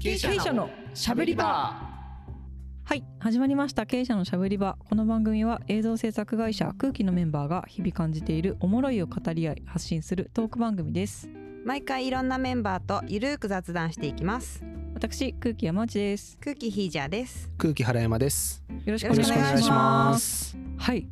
[0.00, 1.44] 経営者のしゃべり場。
[1.44, 3.84] はい始まりました。
[3.84, 4.78] 経営者のしゃべり場。
[4.88, 11.28] この番組は映像制作会社空気のメンバーが日々感じているおもろいを語り合い発信するトーク番組です。
[11.64, 14.62] 毎回いろんなメンバーとゆるーく雑談していきます。
[14.94, 16.38] 私空気山内です。
[16.40, 17.50] 空気ヒージャーです。
[17.58, 18.62] 空気原山です。
[18.84, 20.56] よろしくよろしくお願いします。
[20.76, 21.08] はい、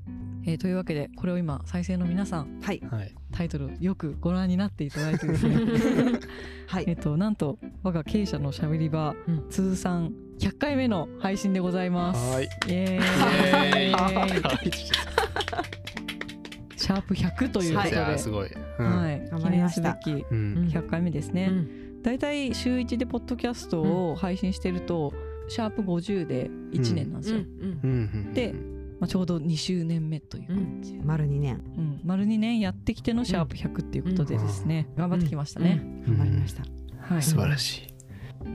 [0.46, 2.80] えーというわけでこれを今再生の皆さんはい。
[2.88, 3.12] はい。
[3.32, 5.56] タイトルよくご覧になっていただいてですね
[6.68, 6.84] はい。
[6.86, 9.44] えっとなんと我が経営者のしゃべり場、うん。
[9.50, 12.32] 通算100回目の配信でございます。
[12.32, 12.44] はい。
[12.44, 13.92] イエーイ。
[13.92, 14.26] は
[14.64, 14.72] い
[16.76, 18.52] シャープ100ということで、はすごい、うん。
[18.52, 19.98] い、記念頑張りました。
[20.00, 20.68] すべきうん。
[20.70, 22.02] 100回目ですね、うん。
[22.02, 25.12] だいたい週1でポッドキャストを配信してると、
[25.48, 27.80] シャープ50で1年なんですよ、うん。
[27.82, 27.86] う
[28.28, 28.34] ん。
[28.34, 28.54] で
[29.00, 31.62] まあ、ちょうど2周年目という感じ、丸2年。
[31.76, 32.00] うん。
[32.04, 36.62] 丸2年やってきてのシャープ100っていうことでですね、頑張ってきましたね、頑張りました。
[37.00, 37.22] はい。
[37.22, 37.86] 素晴らし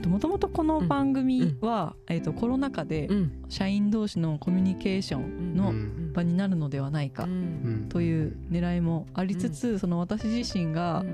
[0.04, 0.08] い。
[0.08, 3.32] もともとこの番組は、えー、とコロナ禍でうん。
[3.48, 6.12] 社員同士のコミュニケーションうのん。
[6.12, 7.86] 場になるのではないかうん。
[7.88, 11.04] という狙いもありつつ、その私自身が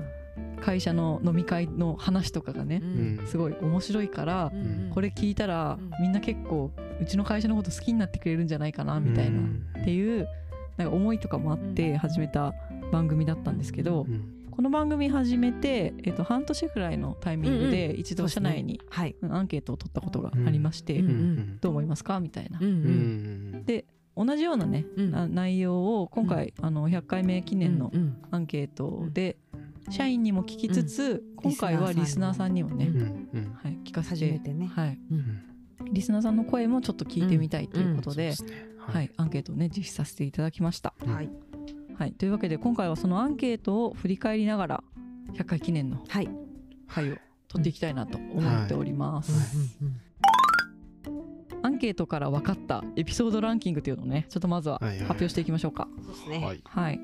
[0.59, 3.27] 会社の飲み会の話とかがね、うん。
[3.27, 4.91] すごい面白いから、ん。
[4.93, 5.91] これ聞いたら、うん。
[6.01, 6.71] みんな結構
[7.01, 9.65] うちの会社のこと好きになってくれるんじゃないかなみたいな、うん。
[9.81, 10.27] っていう
[10.77, 12.53] なんか思いとかもあって始めた
[12.91, 14.35] 番組だったんですけど、うん。
[14.51, 18.81] この番組始めて、えっと半年くらいのタイミングで一度社内に
[19.29, 21.01] アンケートを取ったことがありまして、
[21.61, 22.19] どう思いますか？
[22.19, 22.59] みたいな。
[23.63, 23.85] で
[24.17, 24.85] 同じようなね、
[25.29, 28.17] 内容を今回、あの100回目記念のうん。
[28.31, 29.37] アンケートで
[29.89, 33.57] 社員にも聞きつつ、今回はリリスナーさんにもね、ううんうん。
[33.61, 34.67] はい、聞かせて、初めてね。
[34.67, 35.43] はい、うん。
[35.91, 38.69] リスナーさんの声もちょっと聞いてみたいということで、そうですね。
[38.77, 40.93] はい、アンケートをね実施させていただきました。
[41.05, 41.29] うんはい。
[41.97, 44.83] はい、というわけで今回はそのアンケートを振り返りながら
[45.33, 46.29] 100回記念のはい。
[46.87, 47.17] 回を
[47.47, 49.77] 取っていきたいなと思っております。
[51.61, 55.87] アンケートから分かったエピソードランキングというのをねちょっとまずは発表していきましょうか。
[56.03, 56.39] そうですね。
[56.39, 56.61] はい。
[56.63, 56.99] はい。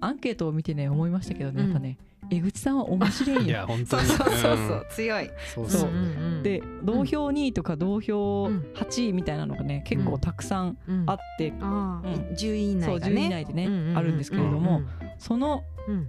[0.00, 1.98] アンケートを見てね思いましたけどね、うんやっぱね
[2.30, 3.56] 江口さんは面白いいよ。
[3.56, 4.06] や本当に。
[4.06, 5.30] そうそうそうそんう強い。
[5.54, 5.80] そそう。
[5.80, 5.90] そう。
[5.90, 12.00] うで同票2位とか同票うん8位みたいなのがね結構たくさんあって、うん。
[12.36, 13.22] 10位以そう10内がね。
[13.22, 14.82] 位以内でね、あるんですけれども、
[15.18, 15.64] その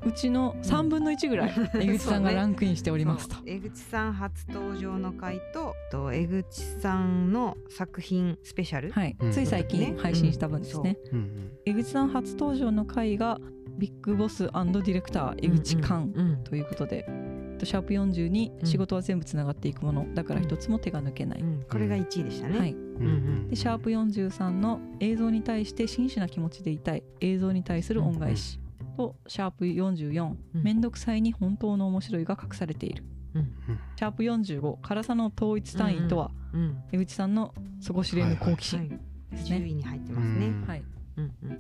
[0.06, 3.36] うちの3分の1ぐらい江口さんがランクインしておりますと。
[3.46, 9.16] 江口さん初登場の回とと江口さんの作品スペシャル、はい。
[9.19, 10.97] うん、つい最近配信した分ですね。
[11.12, 11.19] うん。
[11.19, 13.38] うん江口さん初登場の回が
[13.78, 17.06] ビッグボスディレクター江口寛うんということで、
[17.59, 21.41] とシャープ40に仕事は全部つながっていくものだから一つも手が抜けない。
[21.41, 21.63] うん。
[21.69, 28.59] これが1位でしたね、はい、うんうんでシャープ43の映像に対して真摯な気持ちでいたい映像に対する恩返し、
[28.97, 30.63] とシャープ44うん。
[30.63, 39.00] 面倒くさいに本当の面白いが隠されている、うんシャープ45辛さの統一単位とは、うん江口さんの底知れぬ好奇はい心
[39.31, 39.68] です10ね。
[39.69, 40.66] 位に入ってますね、うん。
[40.68, 40.84] はい、
[41.18, 41.59] うんうん。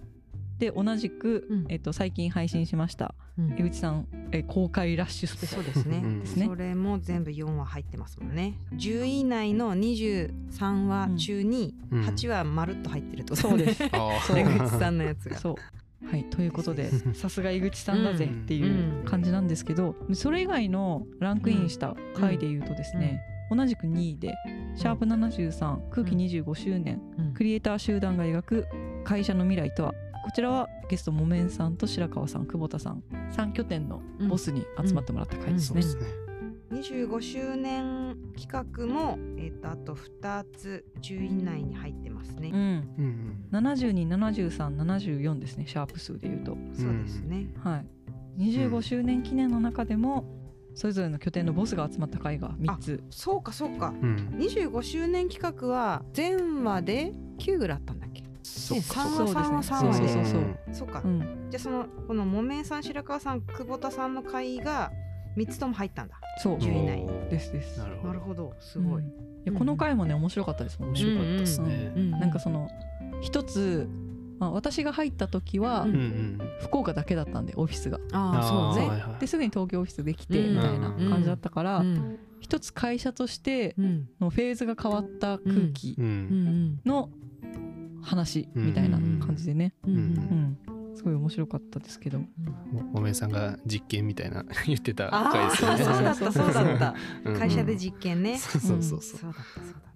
[0.59, 1.65] で同じく、うん。
[1.69, 3.53] えっと、最近配信しましたうん。
[3.57, 5.63] 江口さん、え公開ラッシュスペシャル。
[5.63, 6.01] そうですね。
[6.03, 6.45] うんですね。
[6.45, 8.59] それも全部4話入ってますもんね。
[8.73, 12.01] 10位以内の23話中にうん。
[12.01, 13.89] 8話まるっと入ってるってことそうです江
[14.59, 15.55] 口さんのやつがそう
[16.09, 24.33] はいということでさすが江口さんだぜっていう感じなんですけど、それ以外のランクインした回でいうとですね、同じく2位で
[24.75, 27.33] シャープ73空気25周年、うん。
[27.33, 28.67] クリエイター集団が描く
[29.03, 35.81] 会社の未来とはこちらはゲストもめんさんと白川さん久保田さん3拠点のボスに集まってもらった回ですね。
[36.71, 42.57] そうですね25周年企画も、えっとあと2つ10位以内に入ってますね、うん、
[42.97, 46.57] うん727374ですねシャープ数でいうと。
[46.73, 47.83] そうですね、は
[48.37, 50.25] い、25周年記念の中でも
[50.73, 53.03] それぞれの拠点のボスが集まった回が3つ。
[53.09, 53.89] そうかそうか。
[53.89, 54.09] うん。
[54.33, 58.23] うん25周年企画は全話で9ぐらいあったんだっけ？
[58.43, 59.01] そっか。
[59.01, 60.87] 3そう話ですね3話3話でそうそうそうそう。
[60.87, 64.93] か、うん、じゃあそのこの木綿さん白川さん久保田さんの回が
[65.37, 66.19] 3つとも入ったんだ。
[66.37, 66.57] そう。
[66.57, 67.07] 10位以内。
[67.29, 67.79] ですです。
[67.79, 68.07] なるほど。
[68.07, 68.53] なるほど。
[68.59, 69.07] すごい、うん。
[69.07, 69.11] い
[69.45, 70.79] やこの回もね面白かったです。
[70.79, 71.01] もんね。
[71.01, 71.93] 面白かったですね。
[71.95, 72.67] うなんかその
[73.21, 73.87] 一つ、
[74.39, 75.85] まあ、私が入った時は
[76.61, 77.99] 福岡だけだったんでオフィスが。
[78.11, 79.19] ああそうね、はいはい。
[79.19, 80.55] ですぐに東京オフィスできてうん。
[80.55, 82.19] みたいな感じだったから、うん。
[82.39, 84.09] 一つ会社としてうん。
[84.19, 87.09] のフェーズが変わった空気の
[88.01, 90.57] 話みたいな感じでね、うん
[90.95, 92.25] すごい面白かったですけど、も
[92.93, 95.83] もめさんが実験みたいな 言ってた回ですよね。
[95.83, 96.95] そうだった そうだった。
[97.25, 97.37] うん。
[97.37, 99.19] 会社で実験ね、そうそうそうそう。
[99.19, 99.31] そう。
[99.33, 99.91] だったそうだった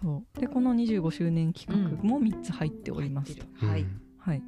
[0.00, 3.36] そうでこの25周年企画も3つ入っております。
[3.36, 3.66] と。
[3.66, 4.00] はい、うん。
[4.18, 4.42] はい、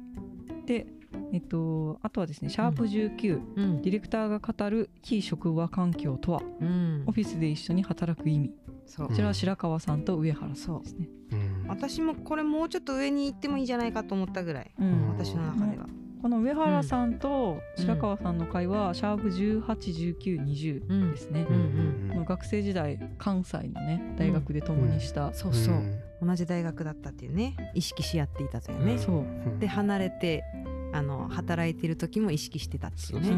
[0.65, 0.87] で
[1.31, 3.81] えっとあとはですねシャープ19、うん。
[3.81, 6.41] ディレクターが語る非職場環境とは。
[6.61, 7.03] うん。
[7.07, 8.53] オフィスで一緒に働く意味。
[8.85, 9.07] そう。
[9.07, 14.71] こちらは白川さんと上原さんですね、うん私もこれもうちょっと上に行ってもいいんじゃないかと思ったぐらい。
[14.79, 15.07] うん。
[15.09, 15.87] 私の中では。
[16.21, 25.75] この上原さんと白川さんの会はシャープ181920うんですね、う学生時代関西のね大学で共にした、そうそう、
[26.21, 27.55] 同じ大学だったっていうね。
[27.73, 29.15] 意識し合っていたというね、そう。
[29.19, 29.59] うん。
[29.59, 30.43] で離れて
[30.91, 33.33] あの働いてる時も意識してたっていううんうんね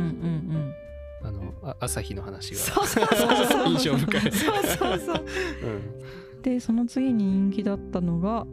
[1.22, 1.28] うん。
[1.28, 3.68] あのあ朝日の話がそうそうそうそう。
[3.78, 4.22] 印象深い。
[4.32, 5.26] そうそうそう
[6.42, 8.46] でその次に人気だったのが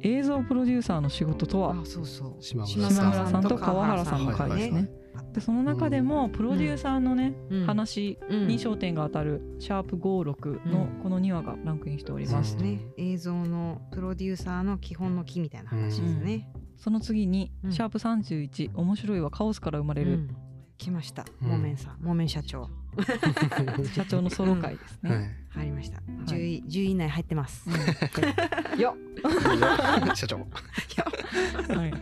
[0.00, 2.42] 映像プロデューサーの仕事とはあそうそう。
[2.42, 4.90] 島島村さんと川原さんの回ですね。
[5.32, 7.66] でその中でもプロデューサーのね、うん。
[7.66, 8.48] 話うん。
[8.48, 12.56] に焦点が当たるシャープ56のこの2話がランクインしております。
[12.56, 12.80] うんね。
[12.96, 17.72] 映像のプロデューサーの基本の木みたいな話ですね、その次に、うん。
[17.72, 20.36] シャープ31面白いはカオスから生まれる、うん。
[20.78, 21.24] 来ました。
[21.42, 21.48] うん。
[21.48, 22.68] モメンさんモメン社長
[23.94, 25.10] 社長のソロ回ですね。
[25.10, 25.46] はい。
[25.56, 26.00] 入りました。
[26.26, 27.68] 10位10位以内入ってます、
[28.78, 28.96] よ
[30.14, 30.36] 社長。
[31.74, 31.92] はい、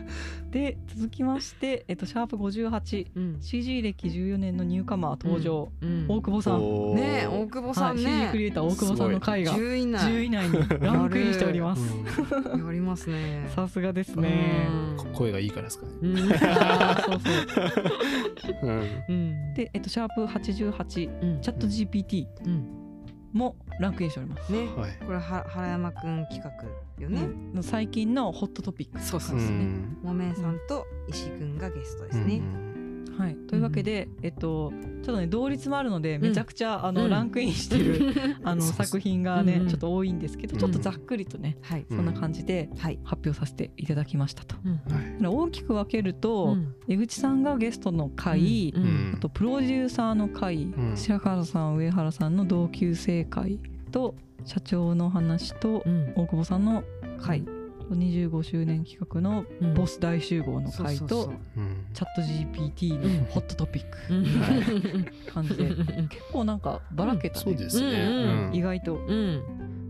[0.55, 3.39] で続きまして、えっと、シャープ 58CG うん。
[3.41, 6.05] 歴14年のニューカマー登場、うん。
[6.07, 8.29] 大久保さん、ねえ大久保さはい、ん CG ね。
[8.31, 10.01] クリエイター大久保さんの回が10位以内。
[10.09, 11.81] 10位以内にランクインしております。
[11.83, 13.51] やりますね。
[13.53, 14.65] さすがですね。
[15.13, 15.91] 声がいいからですかね。
[17.03, 17.19] そう
[18.39, 18.57] そう。
[18.63, 18.83] うん。
[19.09, 19.53] うん。
[19.55, 21.41] で、えっと、シャープ88うん。
[21.41, 22.84] チャット GPT うん
[23.35, 24.51] もランクインしております。
[24.51, 24.67] ね。
[24.77, 24.91] はい。
[24.99, 27.21] これは原山くん企画よね、
[27.53, 27.63] うん。
[27.63, 29.57] 最近のホットトピックそうそうですね。
[29.57, 29.97] ん。
[30.01, 32.41] もめんさんと石井くんがゲストですね、
[33.17, 34.73] はい、というわけで、えっと、
[35.03, 36.21] ちょっとね同率もあるのでん。
[36.21, 37.09] めちゃくちゃ、あのうん。
[37.09, 38.13] ランクインしてる、
[38.43, 39.67] あの作品がね、うんうん。
[39.67, 40.59] ちょっと多いんですけど、うん。
[40.59, 41.85] ちょっとざっくりとねはい。
[41.89, 42.99] そんな感じではい。
[43.03, 44.55] 発表させていただきましたと。
[44.65, 46.73] うんは大きく分けると、うん。
[46.87, 48.83] 江口さんがゲストの回、うん。
[48.83, 49.13] うん。
[49.15, 50.73] あとプロデューサーの回、ん。
[50.95, 53.59] 白川さん上原さんの同級生会
[53.91, 54.15] と
[54.45, 56.13] 社長の話とうん。
[56.15, 56.83] 大久保さんの
[57.19, 57.45] 回、
[57.93, 59.73] 25周年企画のうん。
[59.73, 61.33] ボス大集合の回と、
[61.93, 63.17] チャット GPT うん。
[63.19, 64.13] のホットトピック。
[64.13, 65.05] うん。
[65.31, 65.85] 感じで、結
[66.31, 68.47] 構なんかばらけたね、そうですね。
[68.49, 68.95] うん意外と。
[68.95, 69.41] うん。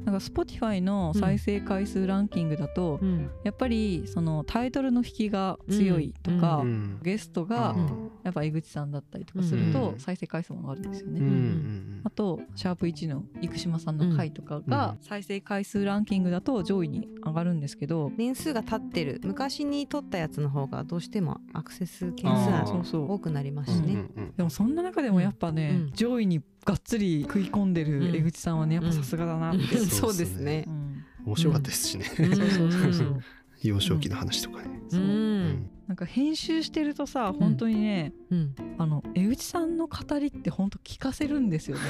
[0.05, 3.29] なんか Spotify の再生回数ランキングだと、うん。
[3.43, 6.99] やっぱりそのタイトルの引きが強いとか、うん。
[7.01, 8.11] ゲストがうん。
[8.23, 9.99] やっぱ江口さんだったりとかするとうん。
[9.99, 11.19] 再生回数も上がるんですよね。
[11.19, 11.25] うん。
[11.27, 19.19] うんあとシャープ1の生島さんの回とかが再生回数ランキングだと上位に上がるんですけど、年数が経ってる。
[19.23, 23.11] 昔に撮ったやつの方がどうしてもアクセス件数がそうそう。
[23.11, 24.33] 多くなりますしうんね、うん。
[24.37, 25.91] でもそんな中でもやっぱね、うん。
[25.93, 29.87] 上位にがっつり食い込んでる江口さんはねやっぱさすがだなって、うん。
[29.87, 30.65] そうですね。
[30.67, 31.03] うん。
[31.25, 32.05] 面白かったですしね。
[32.19, 32.35] うん。
[32.35, 33.19] そうそうそうそう。
[33.63, 34.79] 幼少期の話とかね。
[34.91, 38.55] うんなんか編集してるとさ本当にね、うん。
[38.79, 41.83] あの江口さんの語りって本当聞かせるんですよね。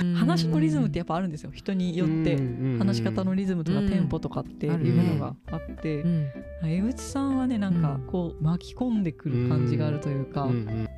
[0.00, 0.14] うん。
[0.14, 1.50] 話のリズムってやっぱあるんですよ。
[1.52, 2.36] 人によって。
[2.78, 6.30] 話し方のリズムとかうんテンポとかっていうのがあって、うん。
[6.64, 10.48] 江口さんはねなんかこう巻き込んでくる感じがあるというか、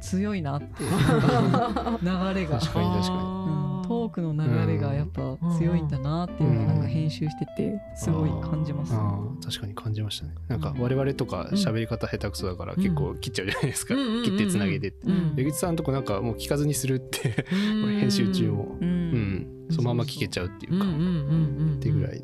[0.00, 0.90] 強いなっていう
[2.02, 9.44] 流れが、確かに確かうん、トークの流れがやっぱ強いんだなっていうのがなんか編集しててすごい感じます、あー。
[9.44, 10.34] 確かに感じましたね。
[10.46, 14.94] なんか我々とか喋り方下手くそだから結構切っちゃうじゃないですか、うん切ってつなげて
[15.36, 18.76] 江口さんとこなんかもう聞かずにするって 編集中も。
[18.80, 18.92] ううん。
[18.92, 22.22] ん、そのまま聞けちゃうっていうか、ってぐらい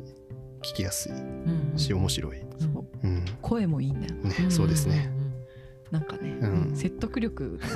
[0.61, 2.85] 聞きやすいうんし面白い、そう。
[3.05, 3.25] うん。
[3.41, 4.13] 声もいいんだよ。
[4.15, 5.11] ね、そうですね、
[5.91, 6.71] なんかね、うん。
[6.73, 7.59] 説得力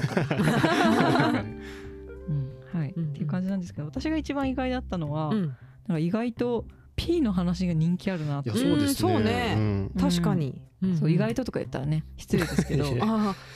[2.30, 2.94] うんはい。
[2.96, 5.42] うんっていう感じなんですけど私が一番意外だったのは、うん。
[5.42, 8.50] なんか意外と P の話が人気あるなって。
[8.50, 9.12] いやそうですね。
[9.13, 9.56] うんそうね。
[9.56, 9.90] ん。
[10.00, 10.98] 確かに、うん。
[10.98, 12.86] そう意外ととか言ったらね失礼ですけど。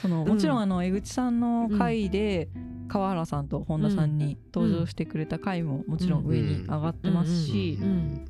[0.01, 0.27] そのうん。
[0.27, 2.49] もちろんあの江口さんの回で
[2.87, 7.87] 川原さんと本田さんに登場してくれた回ももちろん上に上がってますしうん。
[7.87, 8.25] うん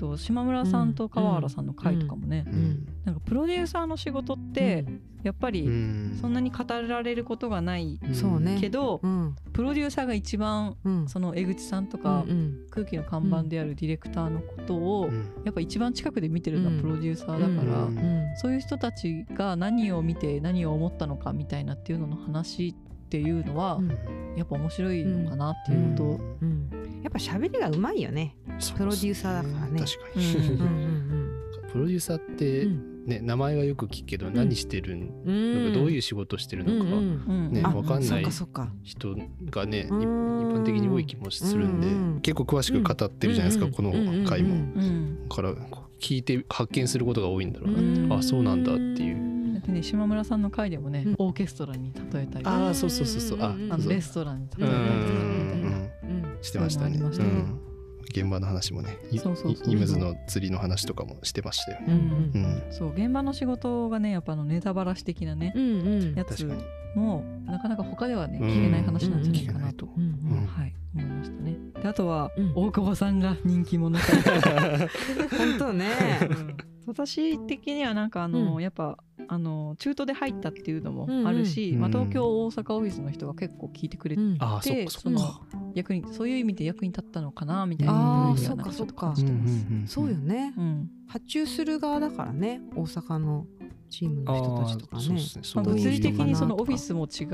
[0.00, 4.86] と島村さんと川原さんの回とかもねうんなんかプロデューサーの仕事って
[5.22, 6.16] やっぱうりん。
[6.18, 9.36] そんなに語られることがないそうねけどうん。
[9.52, 11.08] プロデューサーが一番うん。
[11.08, 15.42] その江口さんとかうん空気の看板であるディレクターのことをうん。
[15.44, 22.74] やっぱ一番近くで見てるのはプロデューサーだから、そういう人たちが何を見て何を思ったのかみたいなっていうのの話っ
[23.10, 23.88] ていうのは、うん。
[24.36, 26.04] やっぱ面白いのかなっていうのと、
[26.40, 26.70] うん
[27.02, 28.36] やっぱ喋りがうまいよね。
[28.76, 29.80] プロデューサーだからね。
[29.80, 31.30] 確かに、うんうんうん
[31.72, 32.90] プロデューサーって、うん。
[33.06, 35.72] ね名前はよく聞くけど何してるん、うん。
[35.72, 38.24] どういう仕事してるのか、うんねあわかんない
[38.82, 39.16] 人
[39.50, 40.02] がね、うん。
[40.02, 40.06] 一
[40.58, 43.92] 般的に多い気もするんで、うん結構詳しく語ってるじゃないですか、うんこの
[44.28, 45.54] 回も、うんうんだから
[46.00, 48.12] 聞いて発見することが多いんだろうな、うん。
[48.12, 49.16] あそうなんだっていう、
[49.70, 51.14] ね島村さんの回でもね、うん。
[51.18, 53.38] オーケストラに例えたりああそうそうそうそう。
[53.40, 53.72] あうんうんうん。
[53.72, 55.59] あレストランにうん例えたりとかみたいな。
[56.40, 56.98] うんしてましたね。
[58.10, 61.86] 現場の話もねいそうそうそうイムズの釣りの話とかもしてましたよね。
[61.88, 61.94] うん
[62.42, 62.62] うん。
[62.72, 65.66] そう現場の仕事がねやっぱあのネタばらし的なねう、んう
[66.12, 66.14] ん。
[66.14, 66.64] やつ確かに。
[66.96, 68.48] もなかなか他ではねうん。
[68.48, 70.46] 聞けない話なんじゃないかなと、うんうん。
[70.46, 71.56] はい思いましたね。
[71.80, 72.52] であとは、うん。
[72.56, 73.96] 大久保さんが人気者
[75.38, 75.86] 本当ね
[76.90, 78.62] 私的にはなんかあの、うん。
[78.62, 81.74] やっぱあの中途で入ったっていうのもあるし、うん。
[81.76, 84.38] うんまあ、東京大阪オフィスの人が結構聞いてくれて、うん。
[84.38, 85.40] そっでかそっか。
[85.74, 87.92] 役にそういう意味で役に立ったのかなみたいな
[88.34, 89.66] ふうにはなんかちょっと感じてます。
[89.86, 90.54] そうよね。
[90.56, 90.90] うん。
[91.06, 93.46] 発注する側だからね大阪の
[93.88, 95.08] チームの人たちとかね。
[95.08, 95.20] ね。
[95.54, 97.24] 物理的にそのオフィスも違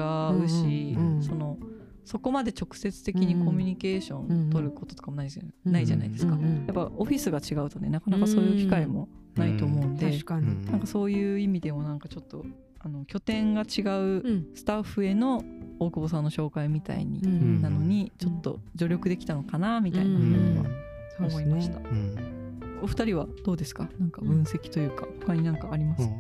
[0.44, 1.22] うし、うんうんうん。
[1.22, 1.58] その
[2.06, 12.46] そこまで直接的にコミュニケーション取ることとかもないじゃ,、うんないじゃないですか、やっぱオフィスが違うとねなかなかそういう機会もないと思うんで、確かに、うんなんかそういう意味でもなんかちょっと
[12.78, 14.46] あの拠点が違ううん。
[14.54, 15.42] スタッフへの
[15.80, 17.60] 大久保さんの紹介みたいに、うん。
[17.60, 20.70] なのにちょっと助力できたのかなみたいなうんのは
[21.18, 22.78] そうですね思いました、うん。
[22.82, 23.88] お二人はどうですか？
[23.98, 26.10] なんか分析というか他になんかあります、うん。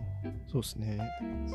[0.50, 0.98] そうですね。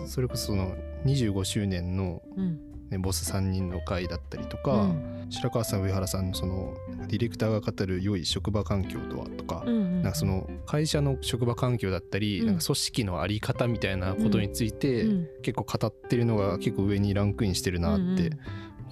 [0.08, 0.74] それこそその
[1.06, 2.60] 25周年の、うん
[2.92, 5.28] ね、ボス3人の会だったりとうか、ん。
[5.30, 6.74] 白川さん上原さんのその
[7.08, 12.48] ディレクターが語る良い職場環境とはとか、うんなんかその会社の職場環境だったり、うん。
[12.48, 15.28] なんか組織のあり方みたいなことについて、うん。
[15.42, 18.32] 結構語ってるのが結構上にランクインしてるなって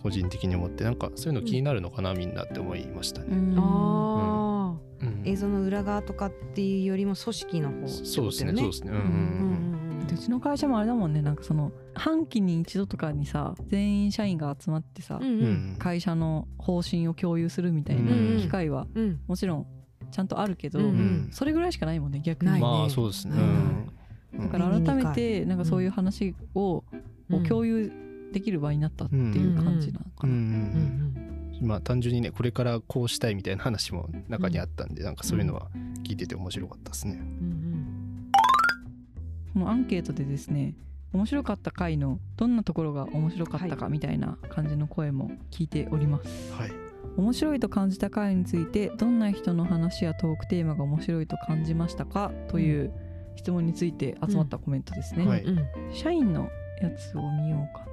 [0.01, 3.27] 個人的に思ってなんかそういうの気になるのかなみんなって思いましたね。
[5.25, 8.91] 映像の裏側とかっていうよりも組織の方ってそうですねそうですね。
[8.91, 9.88] うんうんうん。
[9.88, 11.22] でうちの会社もあれだもんね。
[11.22, 15.39] なんかその半期に一度とかにさ全員社員が集まってさ、うんうん。
[15.42, 19.20] うん会社の方針を共有するみたいなうん機会はうん。
[19.28, 19.68] もちろん
[20.12, 21.30] ちゃんとあるけど、うんうん。
[21.32, 22.60] それぐらいしかないもんね逆に、ね。
[22.60, 23.36] まあそうですね。
[23.36, 23.94] うん。
[24.39, 24.46] うん。
[24.46, 26.84] だから改めてなんかそういう話を,、
[27.30, 27.44] うん。
[27.44, 27.92] を共有
[28.34, 30.34] できる場になったっていう感じなのかな。
[30.34, 30.39] うん。
[30.39, 31.30] うんうん
[31.62, 35.68] まあ単純にねこれからこうしたいみたいな話も中にあったんで、なんかそういうのは
[36.04, 37.16] 聞いてて面白かったですね。
[37.16, 37.69] うん
[39.53, 40.75] このアンケートでですね
[41.13, 46.53] 面白かった回のどんなところが面白かったかみたいな感じの声も聞いております。
[46.53, 46.72] はい。
[47.18, 52.32] 面白いと感じた回についてどんな人の話やトークテーマが面白いと感じましたか？
[52.48, 52.94] という
[53.36, 55.25] 質問について集まったコメントですね。
[55.25, 55.44] はい。
[55.44, 55.60] うん
[55.91, 56.50] 社員の
[56.82, 57.86] やつを見ようか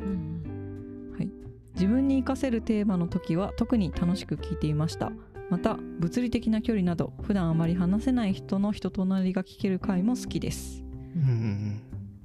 [0.00, 0.06] な。
[0.06, 1.12] うん。
[1.18, 1.30] はい、
[1.74, 5.10] 自分に活かせるテーマの時は特に楽しく聞いていました。
[5.50, 10.84] また物理的な距離など普段あまり話せない人の人となりが聞ける回も好きです
[11.16, 11.80] うんうん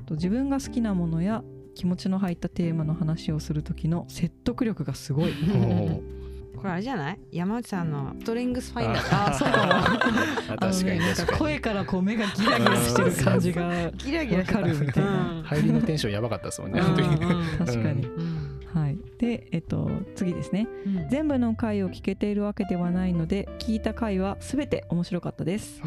[0.05, 5.33] と自分が好きなものや気持ちの入ったテーマの話をする時の説得力がすごい。
[6.55, 7.19] これあれじゃない？
[7.31, 9.25] 山内さんのストレングスファインダー。
[9.25, 9.51] あーそう。
[9.51, 11.39] かも確かにのねなん確かに。
[11.39, 15.31] 声からこう目がギラギラしてる感じがギラギラかるみたいな。
[15.31, 15.43] うん。
[15.43, 16.79] 入りのテンションやばかったですもんね。
[16.81, 18.59] 確かに、うん。
[18.73, 18.97] はい。
[19.17, 20.67] でえっと次ですね。
[20.85, 21.09] うん。
[21.09, 25.81] 全部の回を聞けているわけではないので聞いた回は全て面白かったです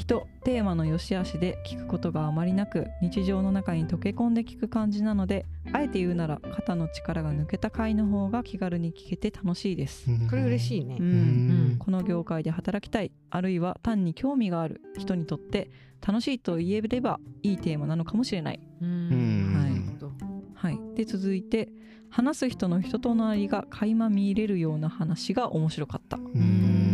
[0.00, 10.96] 人テーマの良し悪しで聞くことがあまりなく日常の中に溶け込んで聞く感じなのであえて言うなら肩の力が抜けた回の方が気軽に聞けて楽しいです、これ嬉しいね。
[10.98, 11.72] う、うん。
[11.74, 21.68] んこの業界で働きたいあるいは単に興味がある人にとって楽しいと言えればいいテーマなのかもしれない、はいはい、で続いて
[22.08, 26.16] 話す人の人となりが垣間見れるような話が面白かった。
[26.16, 26.89] うん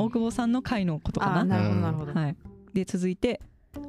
[0.00, 1.44] 大久保さんの回のことかな。
[1.44, 2.36] なるほどなるほど、はい、
[2.72, 3.40] で続いて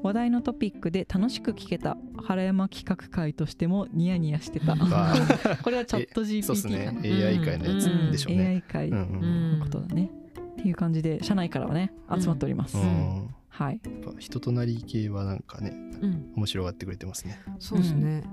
[0.04, 4.76] 話題のトピックで楽しく聞けた原山企画会としてもニヤニヤしてた。
[4.78, 5.16] あ
[5.64, 8.48] これはチャットえそうです GPT かな、ね AI 界のやつでしょうね。
[8.48, 10.12] AI 会のことだね、
[10.52, 13.30] っていう感じで社内からはね集まっております、うん。
[13.48, 13.80] はい。
[13.84, 16.32] やっぱ人となり系はなんかねうん。
[16.36, 17.40] 面白がってくれてますね。
[17.60, 18.24] そうですね、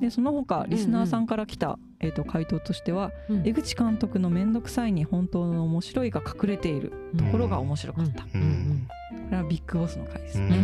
[0.00, 3.42] でその他リスナーさんから来た、えー、と回答としてはうん。
[3.46, 8.86] 江口監督の面倒くさいに本当の面白いが隠れているところが面白かった、こうん
[9.30, 10.60] れはビッグボスの回ですうんうね、ん。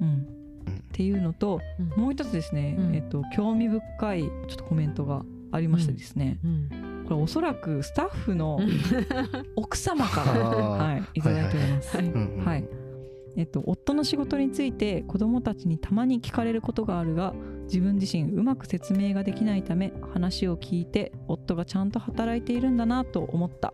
[0.00, 0.26] うん
[0.70, 2.02] っていうのとうん。
[2.02, 2.94] もう一つですね、うん。
[2.94, 7.04] えっと興味深いちょっとコメントがありましてですね、うん。
[7.08, 8.80] これおそらくスタッフのうん。
[9.56, 11.96] 奥様から、 はい、いただいております。
[11.96, 12.06] はい。
[12.06, 12.44] うんうん。
[12.44, 12.64] はい
[13.36, 17.34] えっと、夫の仕事について子どもたちにたまに聞かれることがあるが
[17.64, 23.72] 自分自身うまく説明ができないため話を聞いて夫がちゃんと働いているんだなと思った。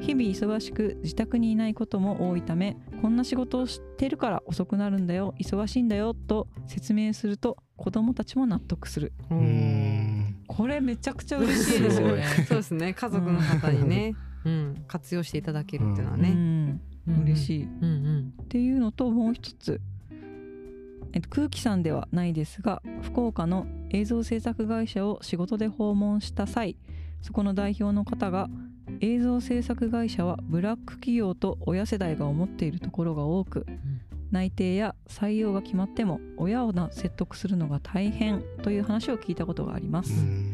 [0.00, 9.12] 日々忙しく自宅にいないことも多いためこんな仕事をしてるから遅くなるんだよ忙しいんだよと説明すると子どもたちも納得する。
[9.30, 10.36] うーん。
[10.46, 12.24] これめちゃくちゃ嬉しいですよね。
[12.48, 12.94] そうですね。
[12.94, 14.14] 家族の方にね、
[14.44, 17.84] うん、活用していただけるっていうのはね、うん嬉しいうん。
[17.84, 19.80] うんっていうのともう一つ。
[21.12, 26.76] えっと、空気さんではないですが福岡の映像制作会社を仕事で訪問した際
[27.22, 28.48] そこの代表の方が
[29.00, 33.64] 映像制作会社はブラック企業と親世代が思っているところが多く
[34.32, 40.53] 内定や採用が決まっても親をな説得するのが大変という話を聞いたことがあります、うん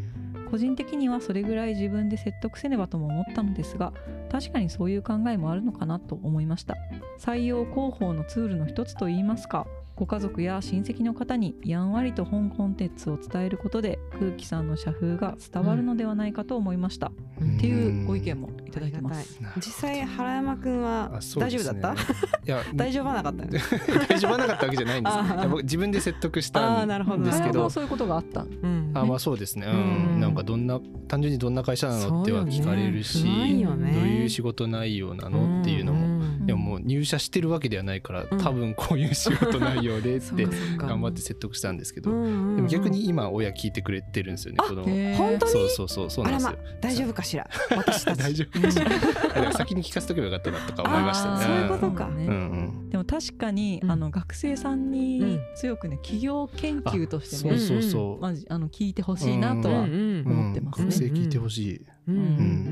[0.51, 3.93] 個人的にはそれぐらい自分で説得せねばとも思ったのですが
[4.31, 6.77] 確かにそういう考えもあるのかなと思いました。
[7.19, 9.67] 採用広報のツールの一つといいますか
[9.97, 17.57] ご家族や親戚の方にやんわりと本コンテンツを伝えることで空気さんの社風が伝わるのではないかと思いました、うん。
[17.59, 19.39] っていうご意見もいただいてます。
[19.57, 21.95] 実際原山くんは大丈夫だった？
[21.95, 22.01] ね
[22.47, 23.45] いや大丈夫はなかった
[24.09, 25.17] 大丈夫はなかったわけじゃないんです
[25.51, 27.19] 僕自分で説得しあたーなるほど。
[27.19, 28.41] んですけどそういうことがあった。
[28.41, 30.17] うんあまあそうですね、ううん。
[30.19, 33.65] ん、なんかどんな単純にどんな会社なのっては聞かれるし、ねね。
[33.65, 38.39] どういう仕事内容なのっていうのも、んいやもう入社してるわけではないから、うん。
[38.39, 40.47] 多分こういう仕事内容でって
[40.79, 42.57] 頑張って説得したんですけど、うんうんうん。
[42.57, 44.85] でも逆に今親聞いてくれてるんですよねあ子供。
[45.17, 45.53] 本当に？
[45.53, 47.49] そうそうそうそうなんですよ、ま大丈夫かしら？
[47.77, 48.61] 私 大丈夫。
[48.61, 51.45] かしら先に聞かせとけばよかったなとか思いましたね。
[51.45, 52.09] そういうことか。
[52.09, 52.33] ねうん。
[52.33, 52.70] うんでも
[53.11, 53.91] 確かに、うん。
[53.91, 60.23] あの学生さんうにん強くね企業研究としてそうね、そうそう、まじあの聞いてほしいなとは、うん。
[60.25, 60.87] 思ってますね。
[60.87, 62.17] 学生聞いてほしい、うん。
[62.17, 62.21] う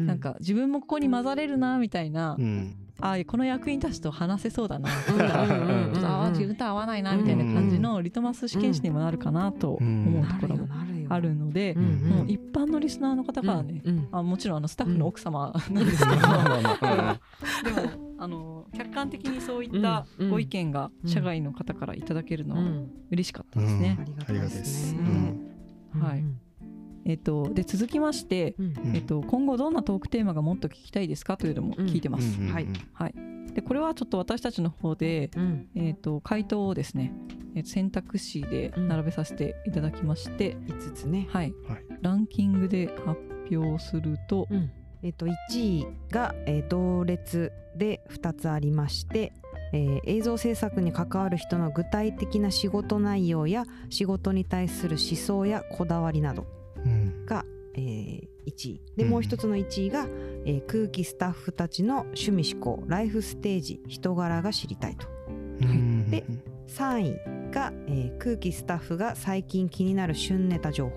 [0.00, 0.07] ん。
[0.07, 2.76] なんか自分もここに混ざれるなみたいな、うん。
[3.00, 5.18] あこの役員たちと話せそうだなとうん。
[6.00, 10.66] か、自分と合わないなみたいな感じのリトマス試験紙にもなるかなと思うところも。
[10.66, 12.09] なるよあるので、うんうん。
[12.11, 20.31] もう一般のリスナーの方からね、うんあもちろんあのスタッフの奥様なんですけど、 でもあの客観的にそういったうん。
[20.31, 22.91] ご意見がうん社外の方からいただけるのはうん。
[23.11, 23.97] 嬉しかったうんですね。
[24.00, 25.00] ありがたいですね。
[25.95, 26.00] うん。
[26.00, 26.25] はい。
[27.05, 28.55] えっとで続きまして、
[28.93, 31.37] えっと今後どんなトークテーマがもっと聞きたいですか？
[31.38, 32.38] というのも聞いてます。
[32.38, 32.49] うん。
[32.49, 32.55] うんうん
[32.93, 33.15] はい
[33.55, 35.69] でこれはちょっと私たちの方で、うん。
[35.75, 37.12] えっと回答をですね、
[37.55, 41.26] えっと選択肢で並べさせていただきまして、5つね。
[41.31, 41.85] はい、はい。
[42.00, 44.71] ランキングで発表すると、うん。
[45.02, 49.32] えっと1位が、えー同列で2つありまして、
[49.73, 56.47] えー映像制作に関わる人の具体的な仕事内容や仕事に対する思想やこだわりなど
[56.84, 57.45] うんが、
[57.78, 58.80] えー1位。
[58.97, 59.10] でうん。
[59.10, 60.06] もう一つの1位が、
[60.45, 65.06] えー空気スタッフたちの趣味思考ライフステージ人柄が知りたいと。
[65.62, 66.10] うん。
[66.10, 66.25] で
[66.69, 70.95] 3位が、えー空気スタッフが最近気になる旬ネタ情報。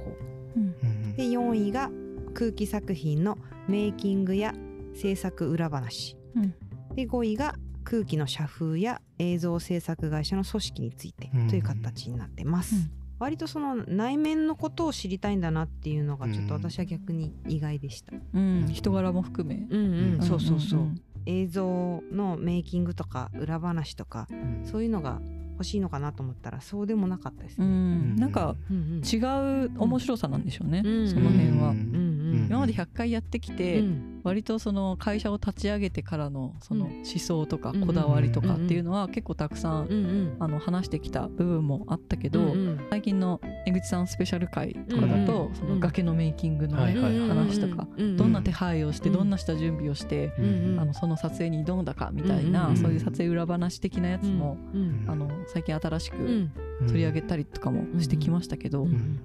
[0.57, 0.63] うん。
[0.63, 1.91] うんで4位が
[2.33, 4.53] 空気作品のメイキングや
[4.95, 6.53] 制作裏話、うん。
[6.95, 18.67] で5位が空気の社風や映像制作会社の組織についてうんという形になってます、うん割とその内面のことを知りたいんだなっていうのがちょっと私は逆に意外でした、うん。
[18.73, 20.21] 人柄も含め、うんうん。
[20.23, 21.01] そうそうそう、んん。
[21.27, 24.65] 映像のメイキングとか裏話とかうん。
[24.65, 25.21] そういうのが
[25.53, 28.15] 欲しいのかなと思ったらそうでもなかったですうね、ん。
[28.15, 31.07] なんかうん違う面白さなんでしょうね、うん。
[31.07, 31.75] その辺は。
[32.51, 34.21] 今まで100回やってきて、うん。
[34.23, 36.91] 割とその会社を立ち上げてからのそのうん。
[36.97, 42.53] 思想とかうんこだわりとかっていうのは結構たくさんあの話してきた部分もあったけど、
[42.89, 49.15] 最近の江口さんスペシャル回とかだと、うんその崖のメイキングの、話とか、うんどんな手配をして、うん。
[49.15, 56.51] どんな下準備をして、うんあのその撮影に挑んだかみたいな、うんそういう撮影裏話的なやつも、うんあの最近新しくうん。
[56.87, 59.21] 取り上げたりとかもしてきましたけど、うん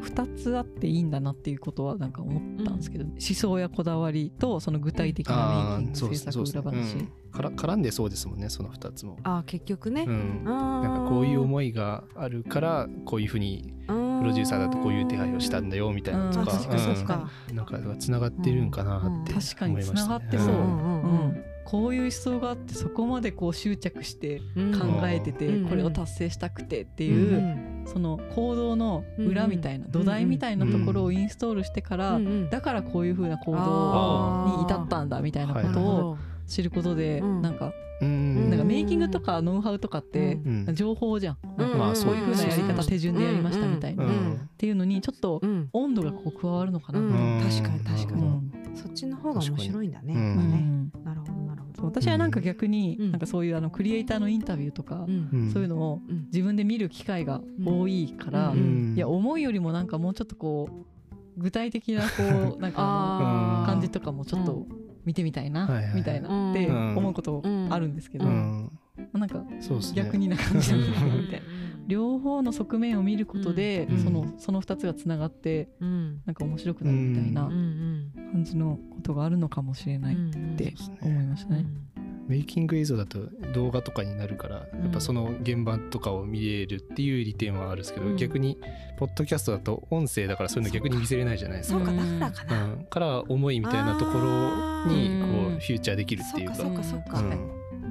[0.00, 7.12] 2つあっていいんだなっていうことはなんか思ったんですけど、思想やこだわりとその具体的なメイキング制作裏話、うん。
[7.30, 17.56] から絡んでそうですもんねその2つも、あ結局ね、うん、ななんかこういう思いがあるからこういうふうにプロデューサーだとこういう手配をしたんだよみたいなのとかうん。
[17.56, 20.02] なんかつながってるんかなって確かにつ思いましたね。
[20.02, 20.60] ながってそう、うん。
[20.60, 20.64] うん。
[20.64, 21.20] うん。
[21.24, 24.72] うんこういう思想があってそこまでこう執着してうん。
[24.72, 25.68] 考えてて、うん。
[25.68, 27.84] これを達成したくてってういう、ん。
[27.86, 37.42] その行動の裏みたいな、土台みたいなところをインストールしてから、だからこういうふうな行動に至ったんだみたいなこはいとを知ることで、うん。
[37.42, 38.50] なんかうん。
[38.50, 40.74] なんかメイキングとかノウハウとかってうん。
[40.74, 42.86] 情報じゃん、うんなんかまあこういうふうなやり方うん。
[42.86, 44.48] 手順でやりましたみたいな、っうん。
[44.58, 45.68] ていうのにちょっとうん。
[45.72, 47.00] 温度がこう加わるのかな、
[47.44, 48.22] 確かに確かに。
[48.22, 48.52] うん。
[48.74, 50.14] そっちの方が面白いんだね。
[50.14, 50.92] うん。
[51.04, 51.39] なるほどなるほど。
[51.78, 53.10] 私はなんか逆に、うん。
[53.12, 55.28] なんかそういうあのクリエイターのインタビューとか、うん。
[55.32, 56.26] うんそういうのをうん。
[56.26, 58.94] 自分で見る機会が多いから、うん。
[58.96, 64.66] いや思いよりもなんかもうちょっとこう具体的なこう なんか感じとかもちょっと
[65.04, 68.70] 見てみたいな、みたいなってうん思うことあるんですけど、うん。
[69.12, 69.42] なんか
[69.94, 70.84] 逆にな感じみ
[71.28, 71.59] たいな。
[71.82, 73.98] うん両方の側面を見ることで、うん。
[73.98, 76.20] そのその2つがつながってうん。
[76.24, 80.56] なんか面白くなるみたいな感じのことがあるのかもしれないっうん。
[80.56, 81.66] て思いましたね。
[82.28, 83.18] メイキング映像だと
[83.54, 88.16] 動画とかになるからやっぱその現場とかを見れるっていう利点はあるんですけど、うん。
[88.16, 88.56] 逆に
[88.96, 91.78] ポッドキャストだと音声だからそういうの逆に見せれないじゃないですか。
[91.78, 92.20] そうかうん。
[92.20, 96.54] だからかな、うん、から思いみたいなところにこうフューチャーできるっていうか。
[96.54, 97.16] そうかそうか。
[97.16, 97.38] そうか、う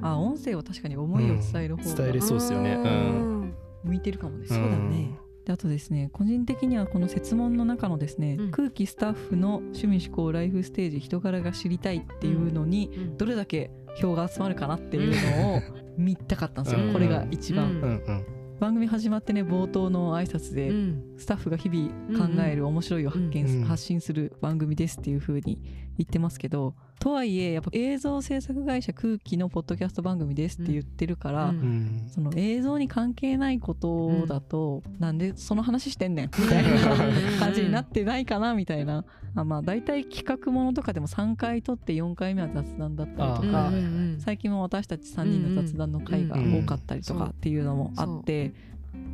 [0.02, 1.96] あ音声は確かに思いを伝える方うん。
[1.96, 2.74] 伝えれがそうですよね。
[2.74, 5.18] うん向いてるかもね、そうだね。
[5.44, 8.50] であとですね個人的にはこの設問の中のですね、うん。
[8.50, 13.16] 空気スタッフの趣味思考ライフステージ人柄が知りたいっていうのに、うん。
[13.16, 15.60] どれだけ票が集まるかなっていうのを
[15.96, 16.92] 見たかったんですよ、うん。
[16.92, 17.82] これが一番、うん。
[17.82, 18.04] うん。
[18.06, 18.26] うん。
[18.60, 21.02] 番組始まってね冒頭の挨拶で、うん。
[21.16, 21.88] スタッフが日々
[22.18, 23.64] 考える面白いを発見す、うん。
[23.64, 25.62] 発信する番組ですっていう風に
[25.96, 31.56] 言ってますけどとはいえやっぱ映像制作会社空気のポッドキャスト番組ですって言ってるから、うん。
[31.56, 32.08] うん。
[32.10, 39.04] その映像に関係ないことだと、なんでその話してんねん みたいな感じになってないかなみたいな。
[39.34, 48.52] あまあ大体企画ものとかでも3回撮って4回目は雑談だったりとあか、うんうん最近も私たち3人の雑談の回が多かったりとかっていうのもあって、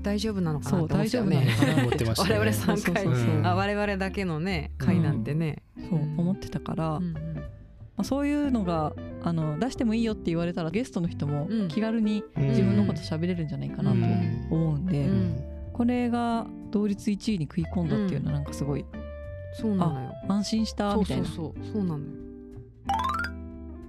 [0.03, 2.39] 大丈夫なのかなそうって思っちゃうね大丈夫なのかな思ってましたね。
[2.39, 7.15] 我々3回我々だけのね回なんてね、そう思ってたから、うん
[7.97, 11.69] まあ、そういうのがあの出してもいいよって言われたらゲストの人もうん。
[11.69, 12.49] 気軽にうん。
[12.51, 14.49] 自分のこと喋れるんじゃないかなとうん。
[14.51, 15.45] 思うんで、うん。
[15.73, 18.85] これが同率1位に食い込んだっていうのはなんかすごい
[19.55, 20.13] そうなのよ。
[20.29, 21.25] 安心したそうみたいな。
[21.27, 22.05] そうそうそうなのよ。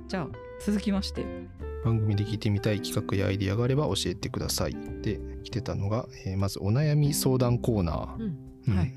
[0.07, 0.27] じゃあ
[0.65, 1.25] 続きまして。
[1.83, 4.75] 番組で聞いてみたい企画やアイディアがあれば教えてください。
[5.01, 8.37] で来てたのが、えーまずお悩み相談コーナー、うん。
[8.69, 8.77] うん。
[8.77, 8.93] はい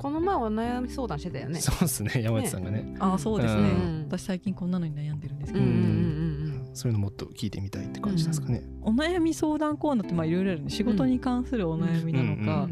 [0.00, 1.60] この前は悩み相談してたよね。
[1.60, 2.22] そうですね。
[2.22, 2.96] 山内さんがね。
[3.00, 4.06] あそうですね、うん。
[4.08, 6.70] 私最近こんなのに悩んでるんですけど、うんうんうん。
[6.72, 12.66] そういうのもっと聞いてみたいって感じですかね、お悩み相談コーナーってまあいろいろあるね仕事に関するお悩みなのか、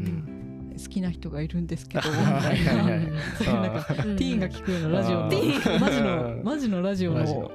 [0.81, 3.01] 好きな人がいるんですけどみ はたいないはいはい。
[3.37, 5.23] そういうなんかうんティーンが聞くようなラジオの
[5.79, 7.51] マジのマジのラジオのの。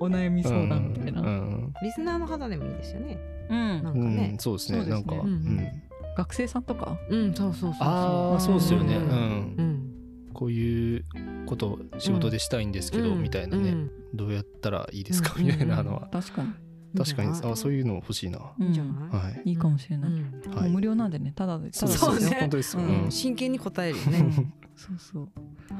[0.00, 3.18] お悩み相談みたいな、うんうんリスナーの方でもいいですよね。
[3.50, 3.56] うん。
[3.56, 4.16] なんかうん。
[4.16, 4.84] ね、そうですね。
[4.86, 5.20] なんか、うん。
[5.20, 5.82] うん
[6.16, 6.98] 学生さんとか？
[7.10, 7.88] うんそうそうそうそう。
[7.88, 9.06] ああそうですよね、ううん。
[9.06, 9.90] んうん。
[10.32, 11.04] こういう
[11.46, 13.22] ことを仕事でしたいんですけど、うん。
[13.22, 13.90] みたいなね、うん。
[14.14, 15.46] どうやったらいいですか、うん。
[15.46, 16.48] みたいなのは、確かに、
[16.96, 17.30] 確かに。
[17.52, 18.64] あそういうの欲しいな、うん。
[18.64, 19.50] いいんじゃない、はい。
[19.50, 20.54] いいかもしれない、うん。
[20.54, 20.70] はい。
[20.70, 21.70] 無料なんでねただで。
[21.70, 23.06] ただでそうね本当ですよ、ううん。
[23.06, 24.52] ん真剣に答えるよね。
[24.76, 25.28] そうそう。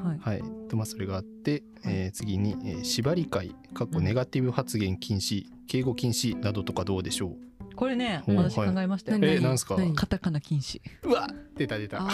[0.06, 0.18] はい。
[0.20, 0.42] はい。
[0.68, 7.36] とまあそれがあって、えー次に、えー縛り会かっこネガティブ発言禁止敬語禁止などとかどうでしょ
[7.76, 8.36] これねうん。
[8.36, 9.76] 私考えましたよ、うえなんすか？
[9.76, 9.94] 何？
[9.94, 10.80] カタカナ禁止。
[11.02, 11.98] うわ出た出た。
[12.00, 12.08] あ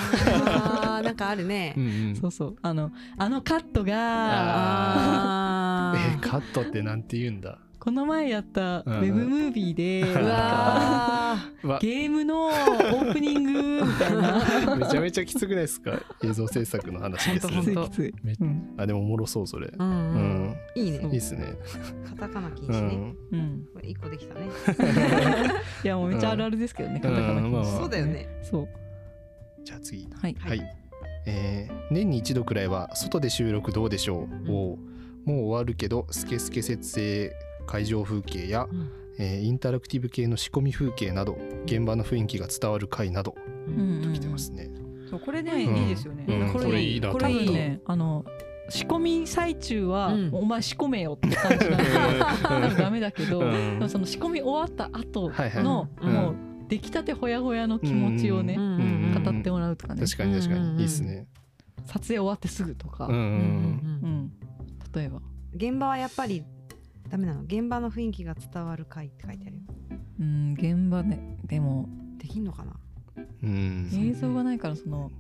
[1.01, 1.03] ー。
[1.05, 1.75] なんかあるね。
[1.77, 2.17] うんうん。
[2.17, 2.57] そうそう。
[2.63, 3.95] あのあのカットが
[5.93, 6.21] あえー。
[6.21, 7.59] カットってなんて言うんだ？
[7.81, 9.01] この前やったウうん。
[9.01, 11.79] ェブムービーで、ううわうわ。
[11.81, 14.77] ゲームのオープニングみたいな。
[14.77, 15.99] めちゃめちゃきつくないですか？
[16.23, 18.15] 映像制作の話ですきつい
[18.77, 19.69] あでもおもろそうそれ。
[19.69, 19.91] ーううん。
[19.91, 20.49] うん。
[20.51, 21.55] んいいいいねっすね。
[22.07, 22.97] カタカナ禁う止ね。
[22.97, 24.41] んうん、これ一個できたね。
[25.83, 27.79] いやもうめっちゃあるあるですけどね、カタカナ禁止、うんまあまあ。
[27.79, 28.29] そうだよね。
[28.43, 28.69] そう。
[29.65, 30.07] じゃあ次。
[30.21, 30.37] はい。
[30.39, 30.63] はい、
[31.27, 34.79] えー年に一度くらいは外で収録どうでしょう、を
[35.25, 37.33] もう終わるけどスケスケ設営
[37.71, 38.91] 会場風景や、うん。
[39.19, 43.35] えーインタラクティブ系の仕込み風景など現場の雰囲気が伝わる回など
[43.69, 44.71] うんときてますね、
[45.11, 45.77] そうこれね、うん。
[45.77, 46.53] いいですよね、うん。
[46.53, 47.81] これいいなこれいいね。
[47.85, 48.25] あの
[48.71, 50.31] 仕込み最中は、うん。
[50.33, 53.79] お前仕込めよって感じなんでダメだけど、うん。
[53.79, 55.65] でもその仕込み終わった後はいはい。
[55.65, 56.13] の、うん。
[56.13, 56.37] もう
[56.69, 58.67] 出来たてほやほやの気持ちをね、うんう
[59.19, 60.77] ん語ってもらうとかね、確かに確かうんうんうん。
[60.77, 61.27] にいいっすね。
[61.85, 63.21] 撮影終わってすぐとか、うんうん。
[63.21, 63.23] う
[64.07, 64.33] ん。
[64.95, 65.21] 例えば、
[65.55, 66.45] 現場はやっぱり
[67.11, 67.43] ダメなの。
[67.43, 69.63] 現場の雰囲気が伝わる回って書いてあるよ。
[70.21, 71.39] うん、現場ね。
[71.45, 72.77] でもできんのかな？
[73.43, 73.91] うん。
[73.93, 75.11] 映像がないからその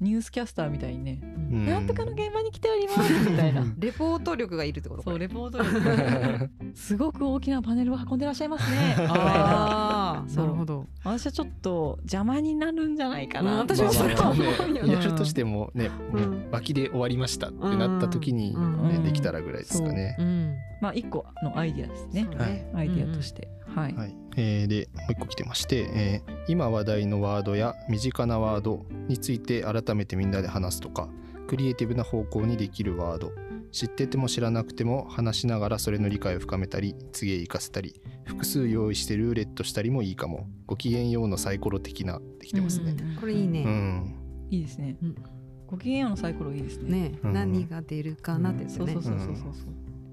[0.00, 1.26] ニュースキャスターみたいにね、う
[1.56, 1.66] ん。
[1.66, 3.64] なんとかの現場に来ておりますみたいな。
[3.78, 6.50] レポート力がいるってことそうレポート力。
[6.74, 8.96] すごく大きなパネルを運んでらっしゃいますね。
[9.08, 10.46] ああそう。
[10.46, 10.86] なるほど。
[11.04, 13.58] 私はちょっと邪魔になるんじゃないかな、うん。
[13.60, 16.30] 私もそれは思うよねやるとしてもね、うん。
[16.30, 19.04] もう脇で終わりましたってなった時に、うんねうん。
[19.04, 20.16] できたらぐらいですかね。
[20.18, 20.22] う。
[20.22, 20.56] ん。
[20.80, 22.28] まあ一個のアイディアですね。
[22.30, 22.52] そうはい。
[22.52, 24.14] ねアイディアとして、はい、はい。
[24.36, 31.08] えーでもう一個来てまして、えー今話題のワードや身近なワードについて改めてみんなで話すとか
[31.46, 33.32] クリエイティブな方向にできるワード
[33.72, 40.46] 知ってても知らなくても話しながらそれの理解を深めたり次へ活かせたり複数用意してルーレットしたりもいいかも。
[40.66, 42.96] ご機嫌ようのサイコロ的なできてますね。
[43.18, 43.62] これいいね。
[43.64, 44.14] うん。
[44.50, 45.14] いいですね、うん
[45.66, 47.08] ご機嫌ようのサイコロいいですね。
[47.08, 47.32] ねうん。
[47.32, 49.54] 何が出るかなってそうそうそうそうそう